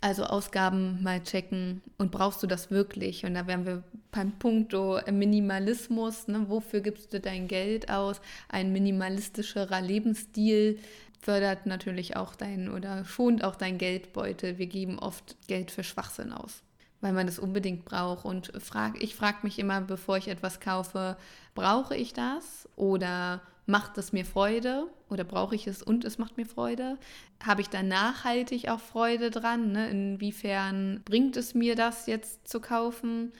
Also 0.00 0.24
Ausgaben 0.24 1.02
mal 1.02 1.20
checken 1.24 1.82
und 1.96 2.12
brauchst 2.12 2.40
du 2.42 2.46
das 2.46 2.70
wirklich? 2.70 3.24
Und 3.24 3.34
da 3.34 3.48
wären 3.48 3.66
wir 3.66 3.82
beim 4.12 4.38
Punkto 4.38 5.00
Minimalismus. 5.10 6.28
Ne? 6.28 6.44
Wofür 6.48 6.80
gibst 6.80 7.12
du 7.12 7.18
dein 7.18 7.48
Geld 7.48 7.90
aus? 7.90 8.20
Ein 8.48 8.72
minimalistischerer 8.72 9.80
Lebensstil 9.80 10.78
fördert 11.20 11.66
natürlich 11.66 12.16
auch 12.16 12.34
dein 12.34 12.70
oder 12.70 13.04
schont 13.04 13.44
auch 13.44 13.56
dein 13.56 13.78
Geldbeutel. 13.78 14.58
Wir 14.58 14.66
geben 14.66 14.98
oft 14.98 15.36
Geld 15.46 15.70
für 15.70 15.84
Schwachsinn 15.84 16.32
aus, 16.32 16.62
weil 17.00 17.12
man 17.12 17.28
es 17.28 17.38
unbedingt 17.38 17.84
braucht. 17.84 18.24
Und 18.24 18.52
frag, 18.58 19.02
ich 19.02 19.14
frage 19.14 19.38
mich 19.42 19.58
immer, 19.58 19.80
bevor 19.80 20.16
ich 20.16 20.28
etwas 20.28 20.60
kaufe, 20.60 21.16
brauche 21.54 21.96
ich 21.96 22.12
das 22.12 22.68
oder 22.76 23.42
macht 23.66 23.98
es 23.98 24.12
mir 24.12 24.24
Freude 24.24 24.86
oder 25.10 25.24
brauche 25.24 25.54
ich 25.54 25.66
es 25.66 25.82
und 25.82 26.04
es 26.04 26.18
macht 26.18 26.36
mir 26.38 26.46
Freude? 26.46 26.98
Habe 27.44 27.60
ich 27.60 27.68
da 27.68 27.82
nachhaltig 27.82 28.68
auch 28.68 28.80
Freude 28.80 29.30
dran? 29.30 29.72
Ne? 29.72 29.90
Inwiefern 29.90 31.02
bringt 31.04 31.36
es 31.36 31.54
mir 31.54 31.76
das 31.76 32.06
jetzt 32.06 32.48
zu 32.48 32.60
kaufen? 32.60 33.32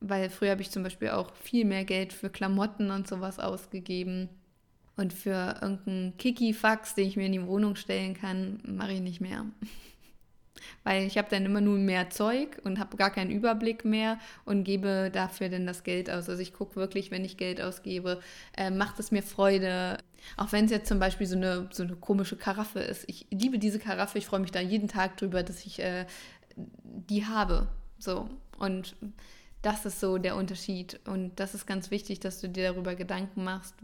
Weil 0.00 0.28
früher 0.28 0.50
habe 0.50 0.62
ich 0.62 0.70
zum 0.70 0.82
Beispiel 0.82 1.10
auch 1.10 1.32
viel 1.36 1.64
mehr 1.64 1.84
Geld 1.84 2.12
für 2.12 2.28
Klamotten 2.28 2.90
und 2.90 3.08
sowas 3.08 3.38
ausgegeben. 3.38 4.28
Und 4.96 5.12
für 5.12 5.58
irgendeinen 5.60 6.16
Kiki-Fax, 6.18 6.94
den 6.94 7.08
ich 7.08 7.16
mir 7.16 7.26
in 7.26 7.32
die 7.32 7.46
Wohnung 7.46 7.76
stellen 7.76 8.14
kann, 8.14 8.60
mache 8.64 8.92
ich 8.92 9.00
nicht 9.00 9.20
mehr 9.20 9.46
weil 10.84 11.06
ich 11.06 11.18
habe 11.18 11.28
dann 11.30 11.44
immer 11.44 11.60
nur 11.60 11.78
mehr 11.78 12.10
Zeug 12.10 12.60
und 12.64 12.78
habe 12.78 12.96
gar 12.96 13.10
keinen 13.10 13.30
Überblick 13.30 13.84
mehr 13.84 14.18
und 14.44 14.64
gebe 14.64 15.10
dafür 15.12 15.48
dann 15.48 15.66
das 15.66 15.84
Geld 15.84 16.10
aus. 16.10 16.28
Also 16.28 16.42
ich 16.42 16.52
gucke 16.52 16.76
wirklich, 16.76 17.10
wenn 17.10 17.24
ich 17.24 17.36
Geld 17.36 17.60
ausgebe, 17.60 18.20
äh, 18.56 18.70
macht 18.70 18.98
es 18.98 19.10
mir 19.10 19.22
Freude. 19.22 19.98
Auch 20.36 20.52
wenn 20.52 20.66
es 20.66 20.70
jetzt 20.70 20.88
zum 20.88 20.98
Beispiel 20.98 21.26
so 21.26 21.36
eine, 21.36 21.68
so 21.72 21.82
eine 21.82 21.96
komische 21.96 22.36
Karaffe 22.36 22.80
ist. 22.80 23.04
Ich 23.08 23.26
liebe 23.30 23.58
diese 23.58 23.78
Karaffe, 23.78 24.18
ich 24.18 24.26
freue 24.26 24.40
mich 24.40 24.52
da 24.52 24.60
jeden 24.60 24.88
Tag 24.88 25.16
drüber, 25.16 25.42
dass 25.42 25.64
ich 25.66 25.80
äh, 25.80 26.06
die 26.56 27.26
habe. 27.26 27.68
So. 27.98 28.28
Und 28.58 28.96
das 29.62 29.86
ist 29.86 30.00
so 30.00 30.18
der 30.18 30.36
Unterschied. 30.36 31.00
Und 31.06 31.38
das 31.40 31.54
ist 31.54 31.66
ganz 31.66 31.90
wichtig, 31.90 32.20
dass 32.20 32.40
du 32.40 32.48
dir 32.48 32.72
darüber 32.72 32.94
Gedanken 32.94 33.44
machst, 33.44 33.74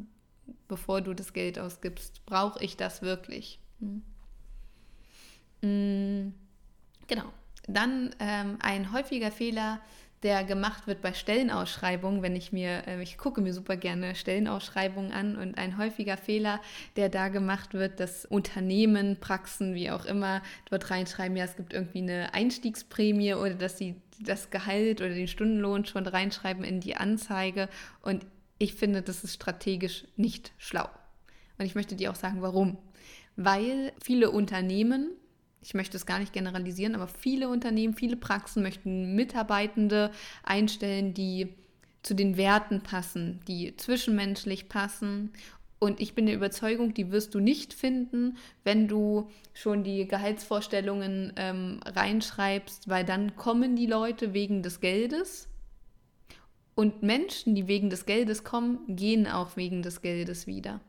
bevor 0.68 1.00
du 1.00 1.14
das 1.14 1.32
Geld 1.32 1.58
ausgibst. 1.58 2.24
Brauche 2.26 2.62
ich 2.62 2.76
das 2.76 3.02
wirklich? 3.02 3.60
Hm. 3.80 4.02
Mm. 5.62 6.34
Genau. 7.08 7.24
Dann 7.66 8.14
ähm, 8.20 8.58
ein 8.60 8.92
häufiger 8.92 9.30
Fehler, 9.30 9.80
der 10.22 10.42
gemacht 10.42 10.86
wird 10.86 11.00
bei 11.00 11.12
Stellenausschreibungen, 11.12 12.22
wenn 12.22 12.34
ich 12.34 12.52
mir, 12.52 12.86
äh, 12.86 13.02
ich 13.02 13.18
gucke 13.18 13.40
mir 13.40 13.52
super 13.52 13.76
gerne 13.76 14.14
Stellenausschreibungen 14.14 15.12
an 15.12 15.36
und 15.36 15.56
ein 15.58 15.78
häufiger 15.78 16.16
Fehler, 16.16 16.60
der 16.96 17.08
da 17.08 17.28
gemacht 17.28 17.74
wird, 17.74 18.00
dass 18.00 18.24
Unternehmen, 18.24 19.18
Praxen, 19.20 19.74
wie 19.74 19.90
auch 19.90 20.04
immer, 20.06 20.42
dort 20.70 20.90
reinschreiben, 20.90 21.36
ja, 21.36 21.44
es 21.44 21.56
gibt 21.56 21.72
irgendwie 21.72 22.02
eine 22.02 22.34
Einstiegsprämie 22.34 23.34
oder 23.34 23.54
dass 23.54 23.78
sie 23.78 23.96
das 24.20 24.50
Gehalt 24.50 25.00
oder 25.00 25.10
den 25.10 25.28
Stundenlohn 25.28 25.84
schon 25.84 26.06
reinschreiben 26.06 26.64
in 26.64 26.80
die 26.80 26.96
Anzeige 26.96 27.68
und 28.02 28.26
ich 28.58 28.74
finde, 28.74 29.02
das 29.02 29.24
ist 29.24 29.34
strategisch 29.34 30.04
nicht 30.16 30.52
schlau. 30.58 30.88
Und 31.58 31.64
ich 31.64 31.74
möchte 31.74 31.96
dir 31.96 32.10
auch 32.10 32.16
sagen, 32.16 32.42
warum. 32.42 32.78
Weil 33.36 33.92
viele 34.00 34.30
Unternehmen 34.30 35.10
ich 35.60 35.74
möchte 35.74 35.96
es 35.96 36.06
gar 36.06 36.18
nicht 36.18 36.32
generalisieren, 36.32 36.94
aber 36.94 37.08
viele 37.08 37.48
Unternehmen, 37.48 37.94
viele 37.94 38.16
Praxen 38.16 38.62
möchten 38.62 39.14
Mitarbeitende 39.14 40.10
einstellen, 40.42 41.14
die 41.14 41.54
zu 42.02 42.14
den 42.14 42.36
Werten 42.36 42.82
passen, 42.82 43.40
die 43.48 43.76
zwischenmenschlich 43.76 44.68
passen. 44.68 45.32
Und 45.80 46.00
ich 46.00 46.14
bin 46.14 46.26
der 46.26 46.34
Überzeugung, 46.34 46.94
die 46.94 47.10
wirst 47.10 47.34
du 47.34 47.40
nicht 47.40 47.74
finden, 47.74 48.36
wenn 48.64 48.88
du 48.88 49.30
schon 49.52 49.84
die 49.84 50.06
Gehaltsvorstellungen 50.08 51.32
ähm, 51.36 51.80
reinschreibst, 51.84 52.88
weil 52.88 53.04
dann 53.04 53.36
kommen 53.36 53.76
die 53.76 53.86
Leute 53.86 54.32
wegen 54.32 54.62
des 54.62 54.80
Geldes. 54.80 55.48
Und 56.78 57.02
Menschen, 57.02 57.56
die 57.56 57.66
wegen 57.66 57.90
des 57.90 58.06
Geldes 58.06 58.44
kommen, 58.44 58.78
gehen 58.86 59.26
auch 59.26 59.56
wegen 59.56 59.82
des 59.82 60.00
Geldes 60.00 60.46
wieder. 60.46 60.80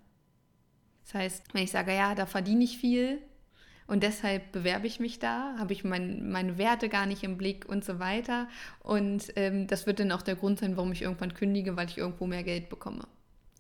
Das 1.04 1.16
heißt, 1.16 1.44
wenn 1.52 1.64
ich 1.64 1.72
sage, 1.72 1.96
ja, 1.96 2.14
da 2.14 2.28
verdiene 2.28 2.64
ich 2.64 2.78
viel, 2.78 3.18
und 3.88 4.04
deshalb 4.04 4.52
bewerbe 4.52 4.86
ich 4.86 5.00
mich 5.00 5.18
da, 5.18 5.56
habe 5.58 5.74
ich 5.74 5.84
mein, 5.84 6.30
meine 6.30 6.60
Werte 6.60 6.90
gar 6.90 7.08
nicht 7.08 7.24
im 7.24 7.40
Blick 7.40 7.68
und 7.68 7.84
so 7.84 7.98
weiter. 7.98 8.48
Und 8.82 9.34
ähm, 9.36 9.66
das 9.66 9.88
wird 9.88 10.00
dann 10.00 10.12
auch 10.12 10.22
der 10.22 10.36
Grund 10.36 10.60
sein, 10.60 10.78
warum 10.78 10.92
ich 10.92 11.02
irgendwann 11.02 11.34
kündige, 11.34 11.76
weil 11.76 11.90
ich 11.90 11.98
irgendwo 11.98 12.28
mehr 12.28 12.44
Geld 12.44 12.70
bekomme. 12.70 13.08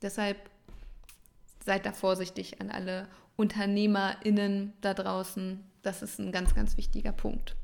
Deshalb 0.03 0.37
seid 1.65 1.87
da 1.87 1.93
vorsichtig 1.93 2.61
an 2.61 2.69
alle 2.69 3.07
UnternehmerInnen 3.37 4.73
da 4.81 4.93
draußen. 4.93 5.63
Das 5.81 6.03
ist 6.03 6.19
ein 6.19 6.31
ganz, 6.31 6.53
ganz 6.53 6.77
wichtiger 6.77 7.11
Punkt. 7.11 7.55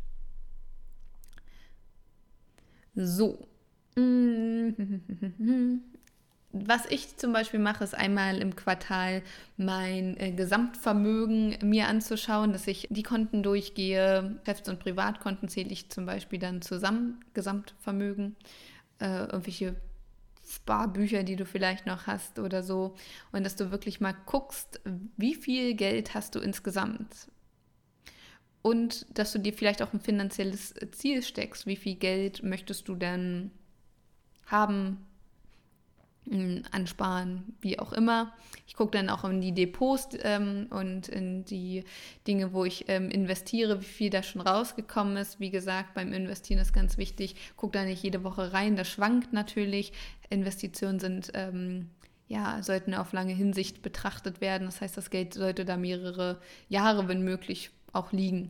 So. 2.95 3.47
was 6.51 6.85
ich 6.89 7.17
zum 7.17 7.33
Beispiel 7.33 7.59
mache, 7.59 7.83
ist 7.83 7.95
einmal 7.95 8.37
im 8.37 8.55
Quartal 8.55 9.21
mein 9.57 10.17
äh, 10.17 10.31
Gesamtvermögen 10.31 11.57
mir 11.61 11.87
anzuschauen, 11.87 12.53
dass 12.53 12.67
ich 12.67 12.87
die 12.89 13.03
Konten 13.03 13.43
durchgehe. 13.43 14.37
Geschäfts- 14.43 14.69
und 14.69 14.79
Privatkonten 14.79 15.49
zähle 15.49 15.69
ich 15.69 15.89
zum 15.89 16.05
Beispiel 16.05 16.39
dann 16.39 16.61
zusammen, 16.61 17.23
Gesamtvermögen, 17.33 18.35
äh, 18.99 19.25
irgendwelche 19.25 19.75
Sparbücher, 20.47 21.23
die 21.23 21.35
du 21.35 21.45
vielleicht 21.45 21.85
noch 21.85 22.07
hast 22.07 22.39
oder 22.39 22.63
so. 22.63 22.95
Und 23.31 23.45
dass 23.45 23.55
du 23.55 23.71
wirklich 23.71 23.99
mal 23.99 24.15
guckst, 24.25 24.79
wie 25.17 25.35
viel 25.35 25.73
Geld 25.73 26.13
hast 26.13 26.35
du 26.35 26.39
insgesamt. 26.39 27.29
Und 28.61 29.05
dass 29.17 29.31
du 29.31 29.39
dir 29.39 29.53
vielleicht 29.53 29.81
auch 29.81 29.93
ein 29.93 29.99
finanzielles 29.99 30.73
Ziel 30.91 31.21
steckst. 31.21 31.67
Wie 31.67 31.75
viel 31.75 31.95
Geld 31.95 32.43
möchtest 32.43 32.87
du 32.87 32.95
denn 32.95 33.51
haben 34.45 35.05
ansparen, 36.71 37.55
wie 37.61 37.77
auch 37.77 37.93
immer. 37.93 38.33
Ich 38.67 38.75
gucke 38.75 38.97
dann 38.97 39.09
auch 39.09 39.23
in 39.25 39.41
die 39.41 39.51
Depots 39.51 40.09
ähm, 40.23 40.67
und 40.71 41.07
in 41.07 41.45
die 41.45 41.83
Dinge, 42.27 42.51
wo 42.51 42.65
ich 42.65 42.85
ähm, 42.87 43.09
investiere, 43.09 43.79
wie 43.79 43.85
viel 43.85 44.09
da 44.09 44.23
schon 44.23 44.41
rausgekommen 44.41 45.17
ist. 45.17 45.39
Wie 45.39 45.51
gesagt, 45.51 45.93
beim 45.93 46.13
Investieren 46.13 46.59
ist 46.59 46.73
ganz 46.73 46.97
wichtig, 46.97 47.35
guck 47.57 47.73
da 47.73 47.83
nicht 47.83 48.01
jede 48.01 48.23
Woche 48.23 48.53
rein, 48.53 48.75
das 48.75 48.87
schwankt 48.87 49.33
natürlich. 49.33 49.93
Investitionen 50.29 50.99
sind, 50.99 51.31
ähm, 51.35 51.91
ja, 52.27 52.63
sollten 52.63 52.95
auf 52.95 53.13
lange 53.13 53.33
Hinsicht 53.33 53.83
betrachtet 53.83 54.41
werden. 54.41 54.65
Das 54.65 54.81
heißt, 54.81 54.97
das 54.97 55.11
Geld 55.11 55.35
sollte 55.35 55.63
da 55.63 55.77
mehrere 55.77 56.41
Jahre, 56.69 57.07
wenn 57.07 57.23
möglich, 57.23 57.69
auch 57.93 58.11
liegen. 58.11 58.49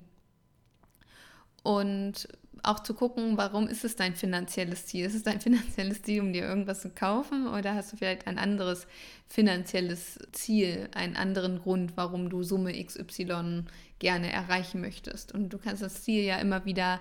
Und 1.62 2.30
auch 2.66 2.80
zu 2.82 2.94
gucken, 2.94 3.38
warum 3.38 3.68
ist 3.68 3.86
es 3.86 3.96
dein 3.96 4.16
finanzielles 4.16 4.86
Ziel? 4.86 5.06
Ist 5.06 5.16
es 5.16 5.24
dein 5.24 5.42
finanzielles 5.42 6.02
Ziel, 6.02 6.22
um 6.22 6.34
dir 6.34 6.44
irgendwas 6.44 6.82
zu 6.82 6.90
kaufen 6.90 7.48
oder 7.48 7.76
hast 7.76 7.94
du 7.94 7.98
vielleicht 7.98 8.28
ein 8.28 8.38
anderes 8.38 8.88
finanzielles 9.28 10.20
Ziel, 10.32 10.90
einen 10.94 11.16
anderen 11.16 11.60
Grund, 11.60 11.96
warum 11.96 12.30
du 12.30 12.44
Summe 12.44 12.74
XY 12.84 13.66
gerne 14.00 14.32
erreichen 14.32 14.82
möchtest? 14.82 15.34
Und 15.34 15.50
du 15.50 15.58
kannst 15.58 15.82
das 15.82 16.04
Ziel 16.04 16.24
ja 16.24 16.38
immer 16.38 16.66
wieder 16.66 17.00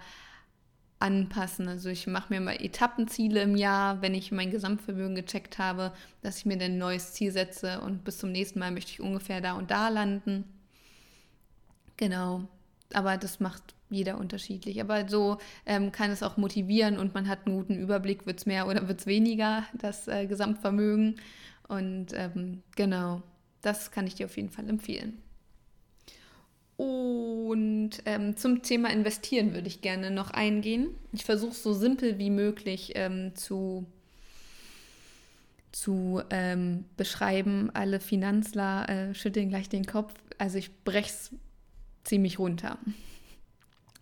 anpassen. 0.99 1.68
Also 1.68 1.90
ich 1.90 2.06
mache 2.06 2.33
mir 2.33 2.40
mal 2.40 2.56
Etappenziele 2.56 3.42
im 3.42 3.56
Jahr, 3.56 4.00
wenn 4.00 4.14
ich 4.14 4.33
mein 4.33 4.50
Gesamtvermögen 4.50 5.14
gecheckt 5.14 5.59
habe, 5.59 5.92
dass 6.23 6.38
ich 6.38 6.47
mir 6.47 6.59
ein 6.61 6.78
neues 6.78 7.12
Ziel 7.12 7.30
setze 7.30 7.80
und 7.80 8.04
bis 8.04 8.18
zum 8.18 8.33
nächsten 8.33 8.59
Mal 8.59 8.71
möchte 8.71 8.92
ich 8.92 9.00
ungefähr 9.00 9.40
da 9.40 9.52
und 9.54 9.71
da 9.71 9.88
landen. 9.88 10.44
Genau. 11.97 12.49
Aber 12.92 13.16
das 13.16 13.40
macht 13.40 13.75
jeder 13.94 14.18
unterschiedlich. 14.18 14.80
Aber 14.80 15.08
so 15.08 15.38
ähm, 15.66 15.92
kann 15.92 16.10
es 16.10 16.22
auch 16.22 16.36
motivieren 16.36 16.98
und 16.98 17.14
man 17.14 17.28
hat 17.28 17.46
einen 17.46 17.56
guten 17.56 17.76
Überblick, 17.76 18.26
wird 18.26 18.40
es 18.40 18.46
mehr 18.46 18.66
oder 18.66 18.88
wird 18.88 19.00
es 19.00 19.06
weniger, 19.06 19.64
das 19.74 20.08
äh, 20.08 20.26
Gesamtvermögen. 20.26 21.16
Und 21.68 22.08
ähm, 22.12 22.62
genau, 22.76 23.22
das 23.62 23.90
kann 23.90 24.06
ich 24.06 24.14
dir 24.14 24.26
auf 24.26 24.36
jeden 24.36 24.50
Fall 24.50 24.68
empfehlen. 24.68 25.22
Und 26.76 27.90
ähm, 28.04 28.36
zum 28.36 28.62
Thema 28.62 28.90
Investieren 28.90 29.54
würde 29.54 29.68
ich 29.68 29.80
gerne 29.80 30.10
noch 30.10 30.30
eingehen. 30.30 30.88
Ich 31.12 31.24
versuche 31.24 31.52
es 31.52 31.62
so 31.62 31.72
simpel 31.72 32.18
wie 32.18 32.30
möglich 32.30 32.92
ähm, 32.96 33.34
zu, 33.36 33.86
zu 35.70 36.20
ähm, 36.30 36.84
beschreiben. 36.96 37.70
Alle 37.74 38.00
Finanzler 38.00 38.88
äh, 38.88 39.14
schütteln 39.14 39.50
gleich 39.50 39.68
den 39.68 39.86
Kopf. 39.86 40.14
Also 40.38 40.58
ich 40.58 40.82
breche 40.82 41.10
es 41.10 41.30
ziemlich 42.02 42.40
runter. 42.40 42.78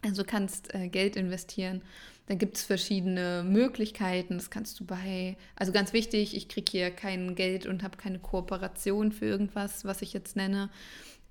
Also 0.05 0.25
kannst 0.25 0.75
äh, 0.75 0.89
Geld 0.89 1.17
investieren. 1.17 1.83
Dann 2.27 2.39
gibt 2.39 2.57
es 2.57 2.65
verschiedene 2.65 3.45
Möglichkeiten. 3.47 4.37
Das 4.37 4.51
kannst 4.51 4.79
du 4.81 4.85
bei, 4.85 5.37
also 5.57 5.73
ganz 5.73 5.93
wichtig, 5.93 6.37
ich 6.37 6.49
kriege 6.49 6.71
hier 6.71 6.91
kein 6.91 7.35
Geld 7.35 7.67
und 7.67 7.83
habe 7.83 7.97
keine 7.97 8.19
Kooperation 8.19 9.13
für 9.13 9.27
irgendwas, 9.27 9.85
was 9.85 10.03
ich 10.03 10.13
jetzt 10.13 10.37
nenne. 10.37 10.71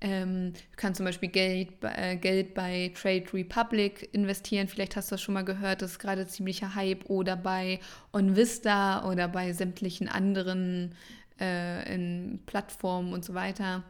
Ähm, 0.00 0.52
du 0.54 0.76
kannst 0.76 0.98
zum 0.98 1.06
Beispiel 1.06 1.28
Geld, 1.28 1.68
äh, 1.82 2.16
Geld 2.16 2.54
bei 2.54 2.92
Trade 2.94 3.24
Republic 3.32 4.08
investieren. 4.12 4.68
Vielleicht 4.68 4.96
hast 4.96 5.10
du 5.10 5.14
das 5.14 5.22
schon 5.22 5.34
mal 5.34 5.44
gehört, 5.44 5.82
das 5.82 5.92
ist 5.92 5.98
gerade 5.98 6.26
ziemlicher 6.26 6.74
Hype. 6.74 7.08
Oder 7.08 7.36
bei 7.36 7.78
OnVista 8.12 9.08
oder 9.08 9.28
bei 9.28 9.52
sämtlichen 9.52 10.08
anderen 10.08 10.94
äh, 11.38 12.36
Plattformen 12.46 13.12
und 13.12 13.24
so 13.24 13.34
weiter. 13.34 13.82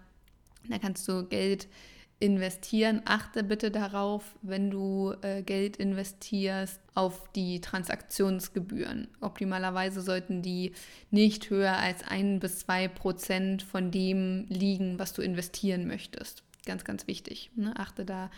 Da 0.69 0.79
kannst 0.79 1.09
du 1.09 1.25
Geld 1.27 1.65
investieren 1.65 1.93
investieren, 2.23 3.02
achte 3.05 3.43
bitte 3.43 3.73
darauf, 3.73 4.37
wenn 4.43 4.71
du 4.71 5.12
äh, 5.23 5.43
Geld 5.43 5.76
investierst, 5.76 6.81
auf 6.95 7.29
die 7.33 7.61
Transaktionsgebühren. 7.61 9.09
Optimalerweise 9.21 10.02
sollten 10.02 10.41
die 10.41 10.73
nicht 11.11 11.50
höher 11.50 11.76
als 11.76 12.05
ein 12.07 12.38
bis 12.38 12.61
zwei 12.61 12.87
Prozent 12.87 13.62
von 13.62 13.91
dem 13.91 14.47
liegen, 14.49 15.00
was 15.00 15.14
du 15.14 15.23
investieren 15.23 15.88
möchtest. 15.88 16.45
Ganz, 16.64 16.85
ganz 16.85 17.09
wichtig. 17.09 17.50
Ne? 17.57 17.75
Achte 17.76 18.05
da 18.05 18.31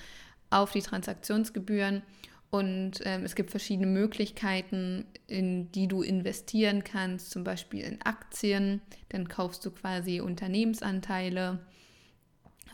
auf 0.49 0.73
die 0.73 0.83
Transaktionsgebühren. 0.83 2.03
Und 2.50 3.00
ähm, 3.05 3.25
es 3.25 3.35
gibt 3.35 3.50
verschiedene 3.50 3.88
Möglichkeiten, 3.88 5.05
in 5.26 5.71
die 5.73 5.88
du 5.88 6.03
investieren 6.03 6.85
kannst, 6.85 7.33
zum 7.33 7.45
Beispiel 7.45 7.83
in 7.83 8.00
Aktien. 8.03 8.81
Dann 9.11 9.29
kaufst 9.29 9.67
du 9.67 9.73
quasi 9.73 10.21
Unternehmensanteile, 10.21 11.59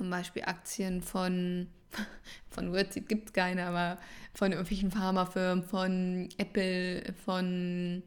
zum 0.00 0.08
Beispiel 0.08 0.44
Aktien 0.46 1.02
von, 1.02 1.66
von 2.48 2.72
Wordseed 2.72 3.06
gibt 3.06 3.26
es 3.26 3.32
keine, 3.34 3.66
aber 3.66 3.98
von 4.32 4.50
irgendwelchen 4.50 4.90
Pharmafirmen, 4.90 5.62
von 5.62 6.26
Apple, 6.38 7.12
von 7.22 8.02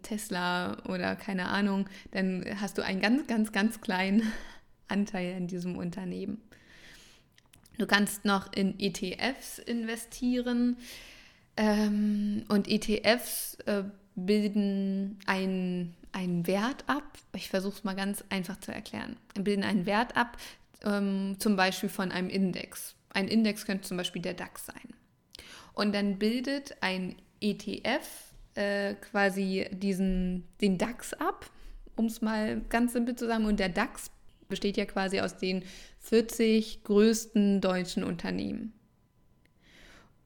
Tesla 0.00 0.82
oder 0.86 1.16
keine 1.16 1.48
Ahnung. 1.48 1.86
Dann 2.12 2.46
hast 2.62 2.78
du 2.78 2.82
einen 2.82 3.02
ganz, 3.02 3.26
ganz, 3.26 3.52
ganz 3.52 3.82
kleinen 3.82 4.22
Anteil 4.88 5.36
in 5.36 5.48
diesem 5.48 5.76
Unternehmen. 5.76 6.40
Du 7.76 7.86
kannst 7.86 8.24
noch 8.24 8.50
in 8.54 8.80
ETFs 8.80 9.58
investieren 9.58 10.78
ähm, 11.58 12.44
und 12.48 12.68
ETFs 12.68 13.56
äh, 13.66 13.84
bilden 14.16 15.18
einen, 15.26 15.94
einen 16.12 16.46
Wert 16.46 16.84
ab. 16.86 17.18
Ich 17.34 17.50
versuche 17.50 17.74
es 17.74 17.84
mal 17.84 17.94
ganz 17.94 18.24
einfach 18.30 18.58
zu 18.60 18.72
erklären. 18.72 19.16
Bilden 19.34 19.62
einen 19.62 19.84
Wert 19.84 20.16
ab, 20.16 20.38
ähm, 20.84 21.36
zum 21.38 21.56
Beispiel 21.56 21.88
von 21.88 22.12
einem 22.12 22.28
Index. 22.28 22.94
Ein 23.10 23.28
Index 23.28 23.66
könnte 23.66 23.88
zum 23.88 23.96
Beispiel 23.96 24.22
der 24.22 24.34
DAX 24.34 24.66
sein. 24.66 24.94
Und 25.74 25.94
dann 25.94 26.18
bildet 26.18 26.76
ein 26.80 27.16
ETF 27.40 28.32
äh, 28.54 28.94
quasi 28.94 29.66
diesen, 29.70 30.44
den 30.60 30.78
DAX 30.78 31.14
ab, 31.14 31.50
um 31.96 32.06
es 32.06 32.20
mal 32.20 32.60
ganz 32.68 32.92
simpel 32.92 33.16
zu 33.16 33.26
sagen. 33.26 33.44
Und 33.44 33.60
der 33.60 33.68
DAX 33.68 34.10
besteht 34.48 34.76
ja 34.76 34.86
quasi 34.86 35.20
aus 35.20 35.36
den 35.36 35.62
40 36.00 36.82
größten 36.84 37.60
deutschen 37.60 38.04
Unternehmen. 38.04 38.72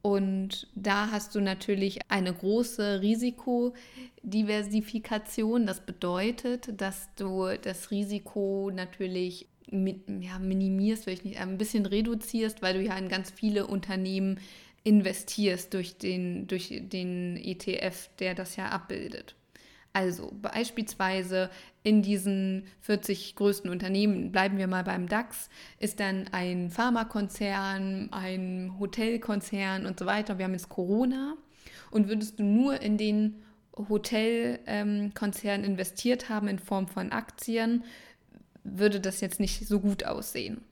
Und 0.01 0.69
da 0.75 1.11
hast 1.13 1.35
du 1.35 1.41
natürlich 1.41 2.11
eine 2.11 2.35
große 2.35 3.03
Risikodiversifikation. 3.03 5.67
Das 5.67 5.85
bedeutet, 5.87 6.81
dass 6.81 7.09
du 7.15 7.47
das 7.63 7.93
Risiko 7.93 8.71
natürlich 8.75 9.49
ja, 9.71 10.39
minimierst, 10.39 11.07
will 11.07 11.15
ich 11.15 11.25
nicht, 11.25 11.41
ein 11.41 11.59
bisschen 11.59 11.87
reduzierst, 11.87 12.63
weil 12.63 12.75
du 12.75 12.83
ja 12.83 12.97
in 12.97 13.09
ganz 13.09 13.31
viele 13.31 13.67
Unternehmen 13.67 14.41
investierst 14.85 15.73
durch 15.75 15.97
den, 15.97 16.47
durch 16.49 16.69
den 16.83 17.37
ETF, 17.37 18.11
der 18.19 18.35
das 18.35 18.57
ja 18.57 18.69
abbildet. 18.69 19.37
Also 19.93 20.33
beispielsweise 20.41 21.51
in 21.83 22.03
diesen 22.03 22.65
40 22.81 23.37
größten 23.37 23.71
Unternehmen, 23.71 24.33
bleiben 24.33 24.57
wir 24.57 24.67
mal 24.67 24.85
beim 24.85 25.07
DAX, 25.07 25.51
ist 25.79 26.01
dann 26.01 26.29
ein 26.33 26.71
Pharmakonzern, 26.71 28.09
ein 28.11 28.75
Hotelkonzern 28.79 29.85
und 29.85 29.99
so 29.99 30.07
weiter. 30.07 30.39
Wir 30.39 30.47
haben 30.47 30.55
jetzt 30.55 30.71
Corona 30.71 31.37
und 31.91 32.09
würdest 32.09 32.39
du 32.39 32.45
nur 32.45 32.81
in 32.81 32.97
den 32.97 33.43
Hotelkonzern 33.77 35.65
investiert 35.65 36.29
haben 36.29 36.49
in 36.49 36.59
Form 36.59 36.89
von 36.89 37.13
Aktien, 37.13 37.85
würde 38.65 39.01
das 39.01 39.21
jetzt 39.21 39.41
nicht 39.41 39.67
so 39.67 39.81
gut 39.81 40.05
aussehen. 40.05 40.63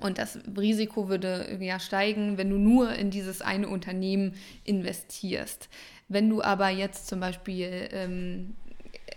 Und 0.00 0.18
das 0.18 0.38
Risiko 0.58 1.08
würde 1.08 1.58
ja 1.60 1.80
steigen, 1.80 2.36
wenn 2.36 2.50
du 2.50 2.58
nur 2.58 2.92
in 2.94 3.10
dieses 3.10 3.40
eine 3.40 3.68
Unternehmen 3.68 4.34
investierst. 4.64 5.70
Wenn 6.08 6.28
du 6.28 6.42
aber 6.42 6.68
jetzt 6.68 7.06
zum 7.06 7.20
Beispiel 7.20 7.88
ähm, 7.92 8.54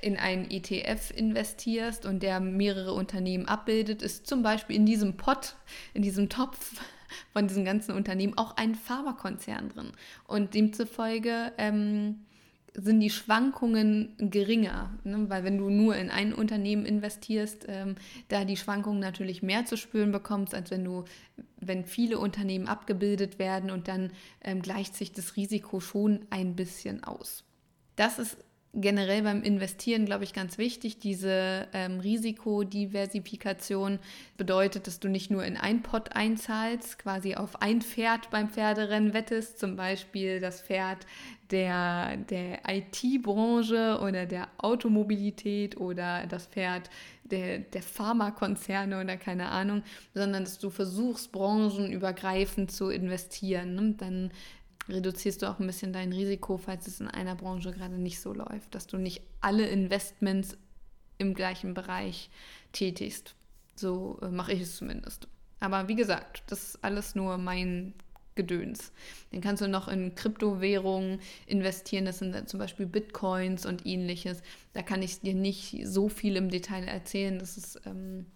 in 0.02 0.18
einen 0.18 0.50
ETF 0.50 1.12
investierst 1.16 2.06
und 2.06 2.24
der 2.24 2.40
mehrere 2.40 2.94
Unternehmen 2.94 3.46
abbildet, 3.46 4.02
ist 4.02 4.28
zum 4.28 4.42
Beispiel 4.42 4.78
in 4.78 4.86
diesem 4.86 5.18
Pot, 5.18 5.56
in 5.94 6.02
diesem 6.02 6.30
Topf 6.30 6.82
von 7.34 7.48
diesen 7.48 7.66
ganzen 7.66 7.94
Unternehmen 7.94 8.38
auch 8.38 8.56
ein 8.56 8.76
Pharmakonzern 8.76 9.70
drin. 9.70 9.92
Und 10.28 10.54
demzufolge 10.54 11.52
ähm, 11.58 12.22
sind 12.74 13.00
die 13.00 13.10
Schwankungen 13.10 14.16
geringer, 14.18 14.92
ne? 15.04 15.30
weil 15.30 15.44
wenn 15.44 15.58
du 15.58 15.70
nur 15.70 15.96
in 15.96 16.10
ein 16.10 16.34
Unternehmen 16.34 16.86
investierst, 16.86 17.66
ähm, 17.68 17.96
da 18.28 18.46
die 18.46 18.58
Schwankungen 18.58 19.00
natürlich 19.00 19.42
mehr 19.42 19.66
zu 19.66 19.78
spüren 19.78 20.12
bekommst, 20.12 20.54
als 20.54 20.72
wenn 20.72 20.84
du, 20.84 21.06
wenn 21.60 21.86
viele 21.86 22.20
Unternehmen 22.20 22.68
abgebildet 22.68 23.40
werden 23.40 23.72
und 23.72 23.88
dann 23.88 24.12
ähm, 24.44 24.62
gleicht 24.62 24.96
sich 24.96 25.12
das 25.12 25.36
Risiko 25.36 25.80
schon 25.80 26.26
ein 26.30 26.56
bisschen 26.56 27.04
aus. 27.04 27.44
Das 27.96 28.20
ist 28.20 28.38
generell 28.74 29.24
beim 29.24 29.42
Investieren, 29.42 30.06
glaube 30.06 30.24
ich, 30.24 30.34
ganz 30.34 30.58
wichtig. 30.58 31.00
Diese 31.00 31.68
ähm, 31.74 32.00
Risikodiversifikation 32.00 34.00
bedeutet, 34.38 34.88
dass 34.88 35.00
du 35.00 35.08
nicht 35.08 35.32
nur 35.32 35.44
in 35.44 35.58
ein 35.58 35.82
Pot 35.82 36.16
einzahlst, 36.16 37.00
quasi 37.00 37.36
auf 37.36 37.62
ein 37.62 37.82
Pferd 37.82 38.30
beim 38.30 38.50
Pferderennen 38.50 39.14
wettest, 39.14 39.60
zum 39.60 39.76
Beispiel 39.76 40.40
das 40.40 40.62
Pferd 40.62 41.06
der, 41.52 42.18
der 42.18 42.60
IT-Branche 42.68 44.00
oder 44.02 44.26
der 44.26 44.48
Automobilität 44.60 45.78
oder 45.78 46.28
das 46.28 46.46
Pferd 46.46 46.90
der, 47.24 47.60
der 47.60 47.82
Pharmakonzerne 47.82 49.02
oder 49.02 49.18
keine 49.18 49.50
Ahnung, 49.50 49.84
sondern 50.14 50.44
dass 50.44 50.60
du 50.60 50.70
versuchst, 50.70 51.32
branchenübergreifend 51.32 52.72
zu 52.72 52.90
investieren. 52.90 53.76
Ne? 53.76 53.96
Dann 53.98 54.32
reduzierst 54.90 55.42
du 55.42 55.50
auch 55.50 55.60
ein 55.60 55.68
bisschen 55.68 55.94
dein 55.94 56.12
Risiko, 56.12 56.58
falls 56.58 56.88
es 56.88 57.00
in 57.00 57.08
einer 57.08 57.36
Branche 57.36 57.72
gerade 57.72 57.98
nicht 57.98 58.20
so 58.20 58.34
läuft, 58.34 58.76
dass 58.76 58.88
du 58.88 58.98
nicht 58.98 59.22
alle 59.42 59.68
Investments 59.68 60.58
im 61.18 61.34
gleichen 61.34 61.74
Bereich 61.74 62.30
tätigst. 62.72 63.36
So 63.76 64.20
äh, 64.22 64.30
mache 64.30 64.54
ich 64.54 64.62
es 64.62 64.78
zumindest. 64.78 65.28
Aber 65.60 65.88
wie 65.88 65.96
gesagt, 65.96 66.44
das 66.48 66.70
ist 66.70 66.84
alles 66.84 67.16
nur 67.16 67.38
mein 67.38 67.94
Gedöns. 68.36 68.94
Dann 69.32 69.42
kannst 69.42 69.62
du 69.62 69.68
noch 69.68 69.90
in 69.90 70.16
Kryptowährungen 70.16 71.20
investieren, 71.46 72.06
das 72.06 72.20
sind 72.20 72.48
zum 72.48 72.58
Beispiel 72.60 72.86
Bitcoins 72.86 73.66
und 73.66 73.86
ähnliches. 73.86 74.42
Da 74.72 74.82
kann 74.82 75.02
ich 75.02 75.20
dir 75.20 75.34
nicht 75.34 75.82
so 75.84 76.08
viel 76.08 76.38
im 76.38 76.50
Detail 76.50 76.88
erzählen. 76.88 77.38
Das 77.38 77.58
ist 77.58 77.82
ähm, 77.86 78.28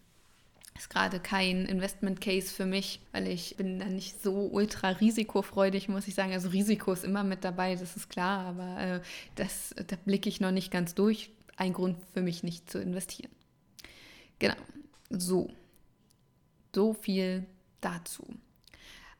ist 0.75 0.89
gerade 0.89 1.19
kein 1.19 1.65
Investment 1.65 2.19
Case 2.19 2.53
für 2.53 2.65
mich, 2.65 2.99
weil 3.11 3.27
ich 3.27 3.55
bin 3.57 3.79
da 3.79 3.85
nicht 3.85 4.21
so 4.23 4.47
ultra 4.47 4.89
risikofreudig, 4.89 5.87
muss 5.87 6.07
ich 6.07 6.15
sagen. 6.15 6.33
Also 6.33 6.49
Risiko 6.49 6.91
ist 6.91 7.03
immer 7.03 7.23
mit 7.23 7.43
dabei, 7.43 7.75
das 7.75 7.95
ist 7.95 8.09
klar, 8.09 8.45
aber 8.47 8.81
äh, 8.81 9.01
das, 9.35 9.75
da 9.87 9.95
blicke 10.03 10.29
ich 10.29 10.41
noch 10.41 10.51
nicht 10.51 10.71
ganz 10.71 10.95
durch. 10.95 11.31
Ein 11.55 11.73
Grund 11.73 11.97
für 12.13 12.21
mich 12.21 12.43
nicht 12.43 12.69
zu 12.69 12.79
investieren. 12.79 13.31
Genau, 14.39 14.55
so. 15.09 15.51
So 16.73 16.93
viel 16.93 17.45
dazu. 17.81 18.25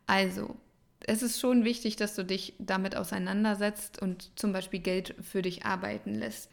Also, 0.07 0.55
es 1.01 1.21
ist 1.21 1.39
schon 1.39 1.63
wichtig, 1.63 1.95
dass 1.97 2.15
du 2.15 2.25
dich 2.25 2.53
damit 2.59 2.95
auseinandersetzt 2.95 4.01
und 4.01 4.31
zum 4.37 4.53
Beispiel 4.53 4.79
Geld 4.79 5.15
für 5.21 5.41
dich 5.41 5.65
arbeiten 5.65 6.15
lässt. 6.15 6.49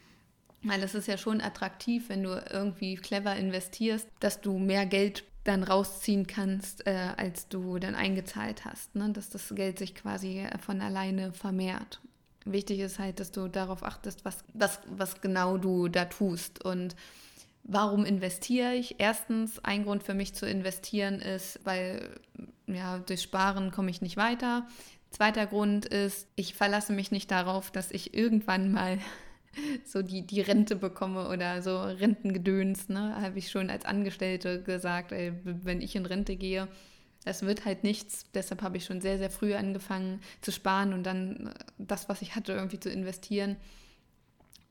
Weil 0.63 0.83
es 0.83 0.93
ist 0.93 1.07
ja 1.07 1.17
schon 1.17 1.41
attraktiv, 1.41 2.09
wenn 2.09 2.23
du 2.23 2.43
irgendwie 2.51 2.95
clever 2.95 3.35
investierst, 3.35 4.07
dass 4.19 4.41
du 4.41 4.59
mehr 4.59 4.85
Geld 4.85 5.23
dann 5.43 5.63
rausziehen 5.63 6.27
kannst, 6.27 6.85
äh, 6.85 7.09
als 7.17 7.47
du 7.47 7.79
dann 7.79 7.95
eingezahlt 7.95 8.63
hast. 8.65 8.95
Ne? 8.95 9.09
Dass 9.11 9.29
das 9.29 9.53
Geld 9.55 9.79
sich 9.79 9.95
quasi 9.95 10.45
von 10.63 10.81
alleine 10.81 11.33
vermehrt. 11.33 11.99
Wichtig 12.45 12.79
ist 12.79 12.99
halt, 12.99 13.19
dass 13.19 13.31
du 13.31 13.47
darauf 13.47 13.83
achtest, 13.83 14.25
was, 14.25 14.43
was, 14.53 14.79
was 14.87 15.21
genau 15.21 15.57
du 15.57 15.87
da 15.87 16.05
tust. 16.05 16.63
Und 16.63 16.95
warum 17.63 18.05
investiere 18.05 18.73
ich? 18.73 18.99
Erstens, 18.99 19.63
ein 19.63 19.83
Grund 19.83 20.03
für 20.03 20.13
mich 20.13 20.33
zu 20.33 20.47
investieren 20.47 21.19
ist, 21.21 21.59
weil 21.63 22.19
ja, 22.67 22.99
durch 22.99 23.21
Sparen 23.21 23.71
komme 23.71 23.91
ich 23.91 24.01
nicht 24.01 24.17
weiter. 24.17 24.67
Zweiter 25.11 25.45
Grund 25.45 25.85
ist, 25.85 26.27
ich 26.35 26.53
verlasse 26.53 26.93
mich 26.93 27.11
nicht 27.11 27.29
darauf, 27.31 27.69
dass 27.69 27.91
ich 27.91 28.13
irgendwann 28.13 28.71
mal 28.71 28.97
so 29.85 30.01
die, 30.01 30.25
die 30.25 30.41
Rente 30.41 30.75
bekomme 30.75 31.29
oder 31.29 31.61
so 31.61 31.81
Rentengedöns, 31.81 32.89
ne? 32.89 33.15
Habe 33.21 33.39
ich 33.39 33.51
schon 33.51 33.69
als 33.69 33.85
Angestellte 33.85 34.61
gesagt, 34.61 35.11
ey, 35.11 35.33
wenn 35.43 35.81
ich 35.81 35.95
in 35.95 36.05
Rente 36.05 36.35
gehe, 36.35 36.67
das 37.25 37.43
wird 37.43 37.65
halt 37.65 37.83
nichts. 37.83 38.25
Deshalb 38.33 38.61
habe 38.61 38.77
ich 38.77 38.85
schon 38.85 39.01
sehr, 39.01 39.17
sehr 39.17 39.29
früh 39.29 39.53
angefangen 39.53 40.21
zu 40.41 40.51
sparen 40.51 40.93
und 40.93 41.03
dann 41.03 41.47
äh, 41.47 41.53
das, 41.77 42.09
was 42.09 42.21
ich 42.21 42.35
hatte, 42.35 42.53
irgendwie 42.53 42.79
zu 42.79 42.89
investieren. 42.89 43.57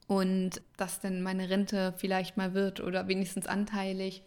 Und 0.07 0.61
dass 0.77 0.99
dann 0.99 1.23
meine 1.23 1.51
Rente 1.51 1.95
vielleicht 1.97 2.37
mal 2.37 2.53
wird 2.55 2.81
oder 2.81 3.07
wenigstens 3.07 3.47
anteilig. 3.47 4.25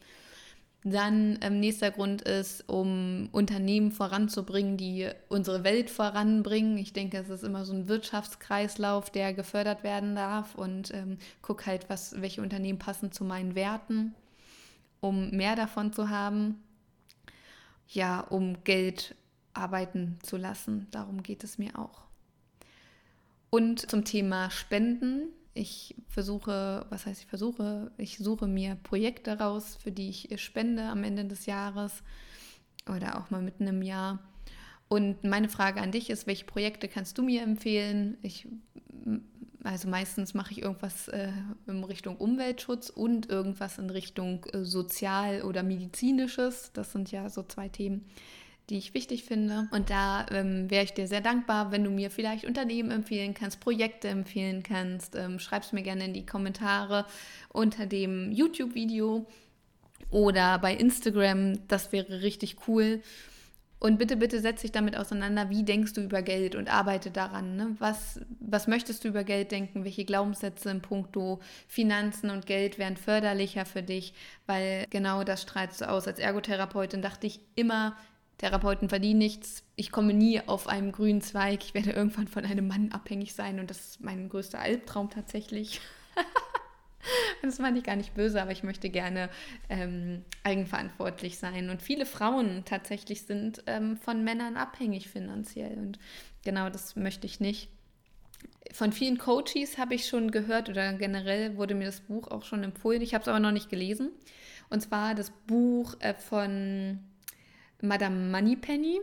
Dann 0.85 1.39
ähm, 1.41 1.61
nächster 1.61 1.91
Grund 1.91 2.23
ist, 2.23 2.67
um 2.67 3.29
Unternehmen 3.31 3.91
voranzubringen, 3.91 4.75
die 4.75 5.09
unsere 5.29 5.63
Welt 5.63 5.89
voranbringen. 5.89 6.77
Ich 6.77 6.91
denke, 6.91 7.17
es 7.17 7.29
ist 7.29 7.43
immer 7.43 7.63
so 7.63 7.73
ein 7.73 7.87
Wirtschaftskreislauf, 7.87 9.09
der 9.09 9.33
gefördert 9.33 9.83
werden 9.83 10.15
darf 10.15 10.55
und 10.55 10.93
ähm, 10.93 11.17
guck 11.41 11.65
halt, 11.65 11.89
was, 11.89 12.19
welche 12.21 12.41
Unternehmen 12.41 12.79
passen 12.79 13.13
zu 13.13 13.23
meinen 13.23 13.55
Werten, 13.55 14.13
um 14.99 15.31
mehr 15.31 15.55
davon 15.55 15.93
zu 15.93 16.09
haben. 16.09 16.61
Ja, 17.87 18.19
um 18.19 18.63
Geld 18.65 19.15
arbeiten 19.53 20.19
zu 20.21 20.35
lassen. 20.35 20.87
Darum 20.91 21.23
geht 21.23 21.43
es 21.45 21.57
mir 21.57 21.79
auch. 21.79 22.01
Und 23.49 23.89
zum 23.89 24.03
Thema 24.03 24.49
Spenden 24.49 25.27
ich 25.53 25.95
versuche, 26.07 26.85
was 26.89 27.05
heißt 27.05 27.21
ich 27.21 27.27
versuche, 27.27 27.91
ich 27.97 28.17
suche 28.17 28.47
mir 28.47 28.75
Projekte 28.75 29.39
raus, 29.39 29.77
für 29.81 29.91
die 29.91 30.09
ich 30.09 30.41
spende 30.41 30.83
am 30.83 31.03
Ende 31.03 31.25
des 31.25 31.45
Jahres 31.45 32.03
oder 32.89 33.19
auch 33.19 33.29
mal 33.29 33.41
mitten 33.41 33.67
im 33.67 33.81
Jahr. 33.81 34.19
Und 34.87 35.23
meine 35.23 35.49
Frage 35.49 35.81
an 35.81 35.91
dich 35.91 36.09
ist, 36.09 36.27
welche 36.27 36.45
Projekte 36.45 36.87
kannst 36.87 37.17
du 37.17 37.23
mir 37.23 37.41
empfehlen? 37.41 38.17
Ich, 38.21 38.47
also 39.63 39.87
meistens 39.87 40.33
mache 40.33 40.51
ich 40.51 40.61
irgendwas 40.61 41.07
äh, 41.07 41.31
in 41.67 41.83
Richtung 41.83 42.17
Umweltschutz 42.17 42.89
und 42.89 43.29
irgendwas 43.29 43.77
in 43.77 43.89
Richtung 43.89 44.45
äh, 44.53 44.63
Sozial- 44.63 45.43
oder 45.43 45.63
Medizinisches. 45.63 46.71
Das 46.73 46.91
sind 46.91 47.11
ja 47.11 47.29
so 47.29 47.43
zwei 47.43 47.69
Themen, 47.69 48.05
die 48.69 48.77
ich 48.77 48.93
wichtig 48.93 49.23
finde. 49.23 49.67
Und 49.71 49.89
da 49.89 50.25
ähm, 50.31 50.69
wäre 50.69 50.83
ich 50.83 50.93
dir 50.93 51.07
sehr 51.07 51.21
dankbar, 51.21 51.71
wenn 51.71 51.83
du 51.83 51.89
mir 51.89 52.09
vielleicht 52.09 52.45
Unternehmen 52.45 52.91
empfehlen 52.91 53.33
kannst, 53.33 53.59
Projekte 53.59 54.07
empfehlen 54.07 54.63
kannst. 54.63 55.15
Ähm, 55.15 55.39
Schreib 55.39 55.63
es 55.63 55.73
mir 55.73 55.83
gerne 55.83 56.05
in 56.05 56.13
die 56.13 56.25
Kommentare 56.25 57.05
unter 57.49 57.85
dem 57.85 58.31
YouTube-Video 58.31 59.25
oder 60.09 60.59
bei 60.59 60.73
Instagram. 60.73 61.67
Das 61.67 61.91
wäre 61.91 62.21
richtig 62.21 62.67
cool. 62.67 63.01
Und 63.83 63.97
bitte, 63.97 64.15
bitte 64.15 64.39
setz 64.39 64.61
dich 64.61 64.71
damit 64.71 64.95
auseinander, 64.95 65.49
wie 65.49 65.63
denkst 65.63 65.91
du 65.91 65.99
über 65.99 66.21
Geld 66.21 66.55
und 66.55 66.73
arbeite 66.73 67.11
daran. 67.11 67.57
Ne? 67.57 67.75
Was, 67.79 68.21
was 68.39 68.67
möchtest 68.67 69.03
du 69.03 69.09
über 69.09 69.25
Geld 69.25 69.51
denken? 69.51 69.83
Welche 69.83 70.05
Glaubenssätze 70.05 70.69
in 70.69 70.81
puncto 70.81 71.41
Finanzen 71.67 72.29
und 72.29 72.45
Geld 72.45 72.77
wären 72.77 72.95
förderlicher 72.95 73.65
für 73.65 73.83
dich? 73.83 74.13
Weil 74.45 74.87
genau 74.89 75.25
das 75.25 75.41
strahlst 75.41 75.81
du 75.81 75.89
aus. 75.89 76.07
Als 76.07 76.19
Ergotherapeutin 76.19 77.01
dachte 77.01 77.27
ich 77.27 77.41
immer, 77.55 77.97
Therapeuten 78.37 78.89
verdienen 78.89 79.19
nichts. 79.19 79.63
Ich 79.75 79.91
komme 79.91 80.13
nie 80.13 80.41
auf 80.41 80.67
einem 80.67 80.91
grünen 80.91 81.21
Zweig. 81.21 81.63
Ich 81.63 81.73
werde 81.73 81.91
irgendwann 81.91 82.27
von 82.27 82.45
einem 82.45 82.67
Mann 82.67 82.91
abhängig 82.91 83.33
sein 83.33 83.59
und 83.59 83.69
das 83.69 83.79
ist 83.79 84.01
mein 84.01 84.29
größter 84.29 84.59
Albtraum 84.59 85.09
tatsächlich. 85.09 85.81
das 87.41 87.59
meine 87.59 87.77
ich 87.77 87.83
gar 87.83 87.95
nicht 87.95 88.13
böse, 88.13 88.41
aber 88.41 88.51
ich 88.51 88.63
möchte 88.63 88.89
gerne 88.89 89.29
ähm, 89.69 90.23
eigenverantwortlich 90.43 91.37
sein. 91.37 91.69
Und 91.69 91.81
viele 91.81 92.05
Frauen 92.05 92.63
tatsächlich 92.65 93.23
sind 93.23 93.63
ähm, 93.67 93.97
von 93.97 94.23
Männern 94.23 94.57
abhängig 94.57 95.09
finanziell. 95.09 95.77
Und 95.77 95.99
genau 96.43 96.69
das 96.69 96.95
möchte 96.95 97.27
ich 97.27 97.39
nicht. 97.39 97.69
Von 98.71 98.91
vielen 98.91 99.17
Coaches 99.17 99.77
habe 99.77 99.93
ich 99.93 100.07
schon 100.07 100.31
gehört 100.31 100.69
oder 100.69 100.93
generell 100.93 101.57
wurde 101.57 101.75
mir 101.75 101.85
das 101.85 102.01
Buch 102.01 102.29
auch 102.29 102.43
schon 102.43 102.63
empfohlen. 102.63 103.01
Ich 103.01 103.13
habe 103.13 103.21
es 103.21 103.27
aber 103.27 103.39
noch 103.39 103.51
nicht 103.51 103.69
gelesen. 103.69 104.11
Und 104.69 104.81
zwar 104.81 105.15
das 105.15 105.31
Buch 105.47 105.95
äh, 105.99 106.13
von 106.13 106.99
Madame 107.83 108.31
Moneypenny 108.31 109.01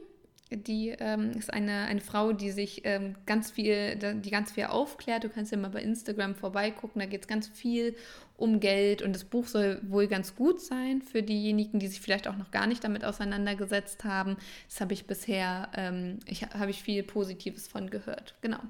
die 0.51 0.89
ähm, 0.99 1.31
ist 1.33 1.53
eine, 1.53 1.85
eine 1.85 2.01
Frau, 2.01 2.33
die 2.33 2.51
sich 2.51 2.83
ähm, 2.85 3.15
ganz 3.25 3.53
viel, 3.53 3.97
die 3.97 4.31
ganz 4.31 4.51
viel 4.51 4.65
aufklärt. 4.65 5.23
Du 5.23 5.29
kannst 5.29 5.53
ja 5.53 5.59
mal 5.59 5.71
bei 5.71 5.81
Instagram 5.81 6.35
vorbeigucken, 6.35 6.99
da 6.99 7.07
geht 7.07 7.23
es 7.23 7.29
ganz 7.29 7.47
viel 7.47 7.95
um 8.37 8.59
Geld 8.59 9.03
und 9.03 9.13
das 9.13 9.25
Buch 9.25 9.47
soll 9.47 9.81
wohl 9.87 10.09
ganz 10.09 10.35
gut 10.35 10.61
sein 10.61 11.03
für 11.03 11.23
diejenigen, 11.23 11.79
die 11.79 11.87
sich 11.87 12.01
vielleicht 12.01 12.27
auch 12.27 12.37
noch 12.37 12.51
gar 12.51 12.67
nicht 12.67 12.83
damit 12.83 13.05
auseinandergesetzt 13.05 14.03
haben. 14.03 14.37
Das 14.69 14.81
habe 14.81 14.93
ich 14.93 15.07
bisher, 15.07 15.69
ähm, 15.75 16.19
ich, 16.27 16.43
habe 16.43 16.71
ich 16.71 16.83
viel 16.83 17.05
Positives 17.05 17.69
von 17.69 17.89
gehört. 17.89 18.35
Genau, 18.41 18.61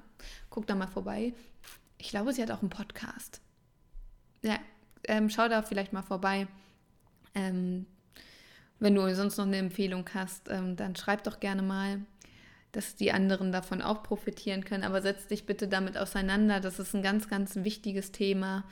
guck 0.51 0.67
da 0.67 0.75
mal 0.75 0.87
vorbei. 0.87 1.33
Ich 1.97 2.09
glaube, 2.09 2.33
sie 2.33 2.43
hat 2.43 2.51
auch 2.51 2.61
einen 2.61 2.69
Podcast. 2.69 3.41
Ja, 4.43 4.59
ähm, 5.07 5.29
schau 5.31 5.47
da 5.47 5.63
vielleicht 5.63 5.93
mal 5.93 6.03
vorbei. 6.03 6.47
Ähm, 7.33 7.87
wenn 8.81 8.95
du 8.95 9.15
sonst 9.15 9.37
noch 9.37 9.45
eine 9.45 9.57
Empfehlung 9.57 10.09
hast, 10.13 10.49
ähm, 10.49 10.75
dann 10.75 10.95
schreib 10.95 11.23
doch 11.23 11.39
gerne 11.39 11.61
mal, 11.61 11.99
dass 12.71 12.95
die 12.95 13.11
anderen 13.11 13.51
davon 13.51 13.81
auch 13.81 14.01
profitieren 14.01 14.65
können. 14.65 14.83
Aber 14.83 15.01
setz 15.01 15.27
dich 15.27 15.45
bitte 15.45 15.67
damit 15.67 15.97
auseinander. 15.97 16.59
Das 16.59 16.79
ist 16.79 16.95
ein 16.95 17.03
ganz, 17.03 17.29
ganz 17.29 17.55
wichtiges 17.57 18.11
Thema. 18.11 18.65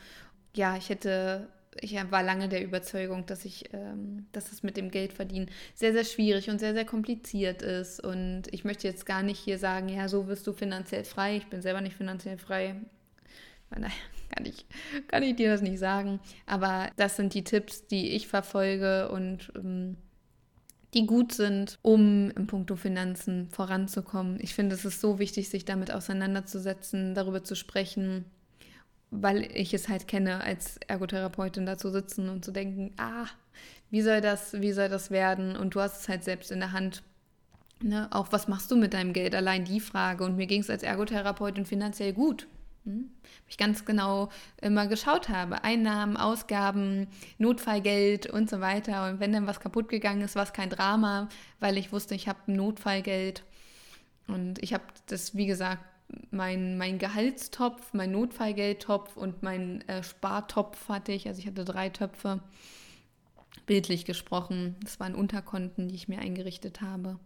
Ja, 0.55 0.75
ich 0.75 0.89
hätte, 0.89 1.47
ich 1.79 1.95
war 2.09 2.23
lange 2.23 2.49
der 2.49 2.63
Überzeugung, 2.63 3.27
dass 3.27 3.45
ich, 3.45 3.71
ähm, 3.71 4.25
dass 4.31 4.51
es 4.51 4.63
mit 4.63 4.77
dem 4.77 4.89
Geldverdienen 4.89 5.51
sehr, 5.75 5.93
sehr 5.93 6.05
schwierig 6.05 6.49
und 6.49 6.57
sehr, 6.57 6.73
sehr 6.73 6.85
kompliziert 6.85 7.61
ist. 7.61 8.03
Und 8.03 8.43
ich 8.51 8.63
möchte 8.63 8.87
jetzt 8.87 9.05
gar 9.05 9.21
nicht 9.21 9.39
hier 9.39 9.59
sagen, 9.59 9.89
ja, 9.89 10.07
so 10.07 10.27
wirst 10.27 10.47
du 10.47 10.53
finanziell 10.53 11.03
frei. 11.03 11.37
Ich 11.37 11.47
bin 11.47 11.61
selber 11.61 11.81
nicht 11.81 11.95
finanziell 11.95 12.39
frei. 12.39 12.77
Naja, 13.71 13.93
kann 14.35 14.45
ich, 14.45 14.65
kann 15.07 15.23
ich 15.23 15.35
dir 15.35 15.49
das 15.49 15.61
nicht 15.61 15.79
sagen. 15.79 16.19
Aber 16.45 16.89
das 16.97 17.15
sind 17.15 17.33
die 17.33 17.43
Tipps, 17.43 17.87
die 17.87 18.09
ich 18.09 18.27
verfolge 18.27 19.09
und 19.09 19.51
ähm, 19.55 19.97
die 20.93 21.05
gut 21.05 21.33
sind, 21.33 21.77
um 21.81 22.31
im 22.31 22.47
Punkto 22.47 22.75
Finanzen 22.75 23.49
voranzukommen. 23.51 24.39
Ich 24.41 24.55
finde, 24.55 24.75
es 24.75 24.85
ist 24.85 25.01
so 25.01 25.19
wichtig, 25.19 25.49
sich 25.49 25.65
damit 25.65 25.91
auseinanderzusetzen, 25.91 27.13
darüber 27.13 27.43
zu 27.43 27.55
sprechen, 27.55 28.25
weil 29.11 29.49
ich 29.55 29.73
es 29.73 29.87
halt 29.87 30.07
kenne, 30.07 30.41
als 30.41 30.77
Ergotherapeutin 30.87 31.65
da 31.65 31.77
zu 31.77 31.91
sitzen 31.91 32.29
und 32.29 32.43
zu 32.43 32.51
denken, 32.51 32.93
ah, 32.97 33.27
wie 33.91 34.01
soll 34.01 34.21
das, 34.21 34.53
wie 34.53 34.71
soll 34.71 34.89
das 34.89 35.11
werden? 35.11 35.55
Und 35.55 35.75
du 35.75 35.81
hast 35.81 36.01
es 36.01 36.09
halt 36.09 36.23
selbst 36.23 36.51
in 36.51 36.59
der 36.59 36.71
Hand. 36.71 37.03
Ne? 37.81 38.07
Auch 38.11 38.31
was 38.31 38.47
machst 38.47 38.69
du 38.71 38.75
mit 38.75 38.93
deinem 38.93 39.13
Geld? 39.13 39.35
Allein 39.35 39.65
die 39.65 39.79
Frage. 39.79 40.23
Und 40.23 40.37
mir 40.37 40.47
ging 40.47 40.61
es 40.61 40.69
als 40.69 40.83
Ergotherapeutin 40.83 41.65
finanziell 41.65 42.13
gut. 42.13 42.47
Hm? 42.85 43.09
Ich 43.47 43.57
ganz 43.57 43.85
genau 43.85 44.29
immer 44.61 44.87
geschaut 44.87 45.29
habe. 45.29 45.63
Einnahmen, 45.63 46.17
Ausgaben, 46.17 47.07
Notfallgeld 47.37 48.27
und 48.27 48.49
so 48.49 48.61
weiter. 48.61 49.09
Und 49.09 49.19
wenn 49.19 49.33
dann 49.33 49.47
was 49.47 49.59
kaputt 49.59 49.89
gegangen 49.89 50.21
ist, 50.21 50.35
war 50.35 50.43
es 50.43 50.53
kein 50.53 50.69
Drama, 50.69 51.29
weil 51.59 51.77
ich 51.77 51.91
wusste, 51.91 52.15
ich 52.15 52.27
habe 52.27 52.51
Notfallgeld. 52.51 53.43
Und 54.27 54.61
ich 54.61 54.73
habe 54.73 54.83
das, 55.07 55.35
wie 55.35 55.47
gesagt, 55.47 55.83
mein, 56.31 56.77
mein 56.77 56.97
Gehaltstopf, 56.97 57.93
mein 57.93 58.11
Notfallgeldtopf 58.11 59.15
und 59.17 59.43
mein 59.43 59.87
äh, 59.87 60.03
Spartopf 60.03 60.89
hatte 60.89 61.11
ich. 61.11 61.27
Also 61.27 61.39
ich 61.39 61.47
hatte 61.47 61.65
drei 61.65 61.89
Töpfe, 61.89 62.39
bildlich 63.65 64.05
gesprochen. 64.05 64.75
Das 64.83 64.99
waren 64.99 65.15
Unterkonten, 65.15 65.87
die 65.87 65.95
ich 65.95 66.07
mir 66.07 66.19
eingerichtet 66.19 66.81
habe. 66.81 67.19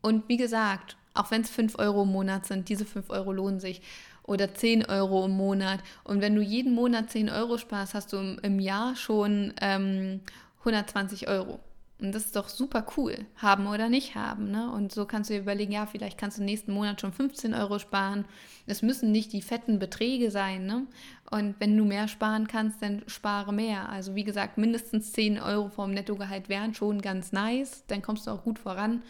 Und 0.00 0.28
wie 0.28 0.36
gesagt, 0.36 0.96
auch 1.14 1.30
wenn 1.30 1.42
es 1.42 1.50
5 1.50 1.78
Euro 1.78 2.02
im 2.02 2.08
Monat 2.08 2.46
sind, 2.46 2.68
diese 2.68 2.84
5 2.84 3.10
Euro 3.10 3.32
lohnen 3.32 3.60
sich 3.60 3.82
oder 4.24 4.54
10 4.54 4.86
Euro 4.86 5.24
im 5.26 5.32
Monat. 5.32 5.80
Und 6.04 6.20
wenn 6.20 6.34
du 6.34 6.42
jeden 6.42 6.74
Monat 6.74 7.10
10 7.10 7.30
Euro 7.30 7.58
sparst, 7.58 7.94
hast 7.94 8.12
du 8.12 8.18
im, 8.18 8.38
im 8.42 8.60
Jahr 8.60 8.96
schon 8.96 9.54
ähm, 9.60 10.20
120 10.60 11.28
Euro. 11.28 11.60
Und 12.02 12.12
das 12.12 12.24
ist 12.24 12.36
doch 12.36 12.48
super 12.48 12.84
cool, 12.96 13.26
haben 13.36 13.68
oder 13.68 13.88
nicht 13.88 14.16
haben. 14.16 14.50
Ne? 14.50 14.72
Und 14.72 14.90
so 14.90 15.06
kannst 15.06 15.30
du 15.30 15.34
dir 15.34 15.40
überlegen, 15.40 15.70
ja, 15.70 15.86
vielleicht 15.86 16.18
kannst 16.18 16.36
du 16.36 16.42
nächsten 16.42 16.72
Monat 16.72 17.00
schon 17.00 17.12
15 17.12 17.54
Euro 17.54 17.78
sparen. 17.78 18.24
Es 18.66 18.82
müssen 18.82 19.12
nicht 19.12 19.32
die 19.32 19.40
fetten 19.40 19.78
Beträge 19.78 20.32
sein. 20.32 20.66
Ne? 20.66 20.88
Und 21.30 21.54
wenn 21.60 21.76
du 21.76 21.84
mehr 21.84 22.08
sparen 22.08 22.48
kannst, 22.48 22.82
dann 22.82 23.04
spare 23.06 23.52
mehr. 23.52 23.88
Also 23.88 24.16
wie 24.16 24.24
gesagt, 24.24 24.58
mindestens 24.58 25.12
10 25.12 25.40
Euro 25.40 25.68
vom 25.68 25.92
Nettogehalt 25.92 26.48
wären 26.48 26.74
schon 26.74 27.00
ganz 27.00 27.30
nice. 27.30 27.84
Dann 27.86 28.02
kommst 28.02 28.26
du 28.26 28.32
auch 28.32 28.42
gut 28.42 28.58
voran. 28.58 29.02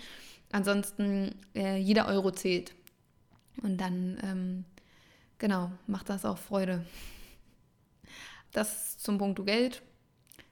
Ansonsten, 0.52 1.34
äh, 1.54 1.78
jeder 1.78 2.06
Euro 2.08 2.30
zählt. 2.30 2.74
Und 3.62 3.80
dann 3.80 4.18
ähm, 4.22 4.64
genau, 5.42 5.72
macht 5.88 6.08
das 6.08 6.24
auch 6.24 6.38
Freude. 6.38 6.86
Das 8.52 8.96
zum 8.96 9.18
Punkt 9.18 9.44
Geld. 9.44 9.82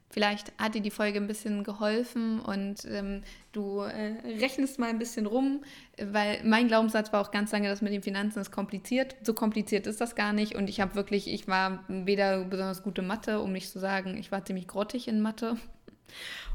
Vielleicht 0.09 0.51
hat 0.57 0.75
dir 0.75 0.81
die 0.81 0.91
Folge 0.91 1.17
ein 1.17 1.27
bisschen 1.27 1.63
geholfen 1.63 2.41
und 2.41 2.83
ähm, 2.83 3.23
du 3.53 3.79
äh, 3.79 4.15
rechnest 4.41 4.77
mal 4.77 4.89
ein 4.89 4.99
bisschen 4.99 5.25
rum, 5.25 5.63
weil 5.97 6.43
mein 6.43 6.67
Glaubenssatz 6.67 7.13
war 7.13 7.21
auch 7.21 7.31
ganz 7.31 7.53
lange, 7.53 7.69
das 7.69 7.81
mit 7.81 7.93
den 7.93 8.03
Finanzen 8.03 8.39
ist 8.39 8.51
kompliziert. 8.51 9.15
So 9.23 9.33
kompliziert 9.33 9.87
ist 9.87 10.01
das 10.01 10.15
gar 10.15 10.33
nicht 10.33 10.55
und 10.55 10.67
ich 10.67 10.81
habe 10.81 10.95
wirklich, 10.95 11.29
ich 11.29 11.47
war 11.47 11.85
weder 11.87 12.43
besonders 12.43 12.83
gute 12.83 13.01
Mathe, 13.01 13.39
um 13.39 13.53
nicht 13.53 13.71
zu 13.71 13.79
sagen, 13.79 14.17
ich 14.17 14.33
war 14.33 14.43
ziemlich 14.43 14.67
grottig 14.67 15.07
in 15.07 15.21
Mathe 15.21 15.55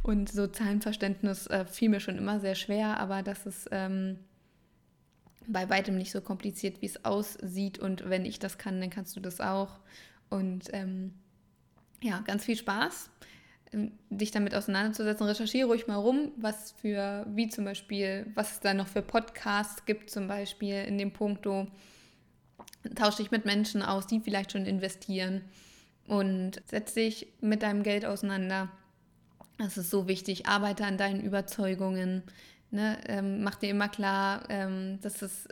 und 0.02 0.28
so 0.28 0.46
Zahlenverständnis 0.46 1.46
äh, 1.46 1.64
fiel 1.64 1.88
mir 1.88 2.00
schon 2.00 2.18
immer 2.18 2.40
sehr 2.40 2.56
schwer, 2.56 3.00
aber 3.00 3.22
das 3.22 3.46
ist 3.46 3.68
ähm, 3.70 4.18
bei 5.48 5.68
weitem 5.68 5.96
nicht 5.96 6.12
so 6.12 6.20
kompliziert, 6.20 6.82
wie 6.82 6.86
es 6.86 7.04
aussieht. 7.04 7.78
Und 7.78 8.08
wenn 8.08 8.24
ich 8.24 8.38
das 8.38 8.58
kann, 8.58 8.80
dann 8.80 8.90
kannst 8.90 9.16
du 9.16 9.20
das 9.20 9.40
auch. 9.40 9.78
Und 10.28 10.68
ähm, 10.72 11.14
ja, 12.02 12.20
ganz 12.20 12.44
viel 12.44 12.56
Spaß, 12.56 13.10
ähm, 13.72 13.92
dich 14.10 14.30
damit 14.30 14.54
auseinanderzusetzen. 14.54 15.26
Recherchiere 15.26 15.68
ruhig 15.68 15.86
mal 15.86 15.96
rum, 15.96 16.32
was 16.36 16.72
für, 16.72 17.26
wie 17.30 17.48
zum 17.48 17.64
Beispiel, 17.64 18.26
was 18.34 18.52
es 18.52 18.60
da 18.60 18.74
noch 18.74 18.88
für 18.88 19.02
Podcasts 19.02 19.84
gibt, 19.86 20.10
zum 20.10 20.28
Beispiel 20.28 20.84
in 20.84 20.98
dem 20.98 21.12
Punkto. 21.12 21.66
Tausche 22.94 23.18
dich 23.18 23.30
mit 23.30 23.44
Menschen 23.44 23.82
aus, 23.82 24.06
die 24.06 24.20
vielleicht 24.20 24.52
schon 24.52 24.66
investieren 24.66 25.42
und 26.06 26.62
setz 26.66 26.94
dich 26.94 27.26
mit 27.40 27.62
deinem 27.62 27.82
Geld 27.82 28.04
auseinander. 28.04 28.70
Das 29.58 29.78
ist 29.78 29.90
so 29.90 30.06
wichtig. 30.06 30.46
Arbeite 30.46 30.84
an 30.84 30.98
deinen 30.98 31.22
Überzeugungen. 31.22 32.22
Ne? 32.70 32.98
Ähm, 33.06 33.42
mach 33.42 33.56
dir 33.56 33.70
immer 33.70 33.88
klar, 33.88 34.42
ähm, 34.48 34.98
dass 35.02 35.18
das 35.18 35.48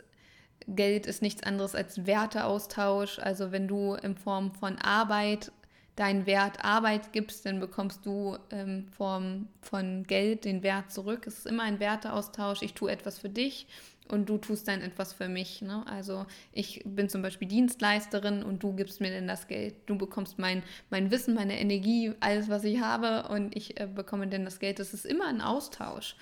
Geld 0.67 1.05
ist 1.05 1.21
nichts 1.21 1.43
anderes 1.43 1.75
als 1.75 2.05
Werteaustausch. 2.05 3.19
Also 3.19 3.51
wenn 3.51 3.67
du 3.67 3.93
in 3.93 4.15
Form 4.15 4.53
von 4.53 4.77
Arbeit 4.77 5.51
deinen 5.95 6.25
Wert 6.25 6.63
Arbeit 6.63 7.13
gibst, 7.13 7.45
dann 7.45 7.59
bekommst 7.59 8.05
du 8.05 8.37
in 8.49 8.87
Form 8.89 9.47
von 9.61 10.03
Geld 10.03 10.45
den 10.45 10.61
Wert 10.61 10.91
zurück. 10.91 11.25
Es 11.25 11.39
ist 11.39 11.47
immer 11.47 11.63
ein 11.63 11.79
Werteaustausch. 11.79 12.61
Ich 12.61 12.73
tue 12.73 12.91
etwas 12.91 13.19
für 13.19 13.29
dich 13.29 13.67
und 14.09 14.29
du 14.29 14.37
tust 14.37 14.67
dann 14.67 14.81
etwas 14.81 15.13
für 15.13 15.29
mich. 15.29 15.61
Ne? 15.61 15.83
Also 15.87 16.25
ich 16.51 16.81
bin 16.85 17.09
zum 17.09 17.21
Beispiel 17.21 17.47
Dienstleisterin 17.47 18.43
und 18.43 18.61
du 18.61 18.73
gibst 18.73 18.99
mir 19.01 19.11
dann 19.11 19.27
das 19.27 19.47
Geld. 19.47 19.75
Du 19.85 19.97
bekommst 19.97 20.37
mein, 20.37 20.63
mein 20.89 21.11
Wissen, 21.11 21.33
meine 21.33 21.59
Energie, 21.59 22.13
alles, 22.19 22.49
was 22.49 22.63
ich 22.65 22.81
habe 22.81 23.29
und 23.29 23.55
ich 23.55 23.79
äh, 23.79 23.87
bekomme 23.87 24.27
dann 24.27 24.45
das 24.45 24.59
Geld. 24.59 24.79
Das 24.79 24.93
ist 24.93 25.05
immer 25.05 25.27
ein 25.27 25.41
Austausch. 25.41 26.15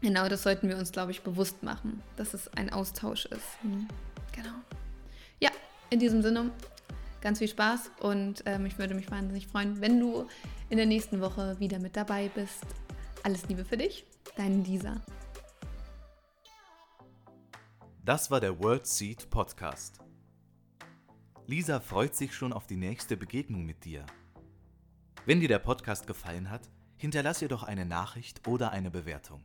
Genau, 0.00 0.28
das 0.28 0.42
sollten 0.44 0.68
wir 0.68 0.76
uns, 0.76 0.92
glaube 0.92 1.10
ich, 1.10 1.22
bewusst 1.22 1.62
machen, 1.62 2.02
dass 2.16 2.34
es 2.34 2.48
ein 2.54 2.72
Austausch 2.72 3.26
ist. 3.26 3.62
Mhm. 3.62 3.88
Genau. 4.32 4.54
Ja, 5.40 5.50
in 5.90 5.98
diesem 5.98 6.22
Sinne, 6.22 6.52
ganz 7.20 7.38
viel 7.38 7.48
Spaß 7.48 7.90
und 8.00 8.42
ähm, 8.46 8.66
ich 8.66 8.78
würde 8.78 8.94
mich 8.94 9.10
wahnsinnig 9.10 9.48
freuen, 9.48 9.80
wenn 9.80 9.98
du 9.98 10.28
in 10.70 10.76
der 10.76 10.86
nächsten 10.86 11.20
Woche 11.20 11.58
wieder 11.58 11.80
mit 11.80 11.96
dabei 11.96 12.30
bist. 12.34 12.64
Alles 13.24 13.48
Liebe 13.48 13.64
für 13.64 13.76
dich, 13.76 14.04
dein 14.36 14.64
Lisa. 14.64 15.02
Das 18.04 18.30
war 18.30 18.40
der 18.40 18.58
World 18.60 18.86
Seed 18.86 19.28
Podcast. 19.30 19.98
Lisa 21.46 21.80
freut 21.80 22.14
sich 22.14 22.34
schon 22.34 22.52
auf 22.52 22.66
die 22.66 22.76
nächste 22.76 23.16
Begegnung 23.16 23.64
mit 23.64 23.84
dir. 23.84 24.06
Wenn 25.26 25.40
dir 25.40 25.48
der 25.48 25.58
Podcast 25.58 26.06
gefallen 26.06 26.50
hat, 26.50 26.70
hinterlass 26.96 27.42
ihr 27.42 27.48
doch 27.48 27.64
eine 27.64 27.84
Nachricht 27.84 28.46
oder 28.46 28.70
eine 28.70 28.90
Bewertung. 28.90 29.44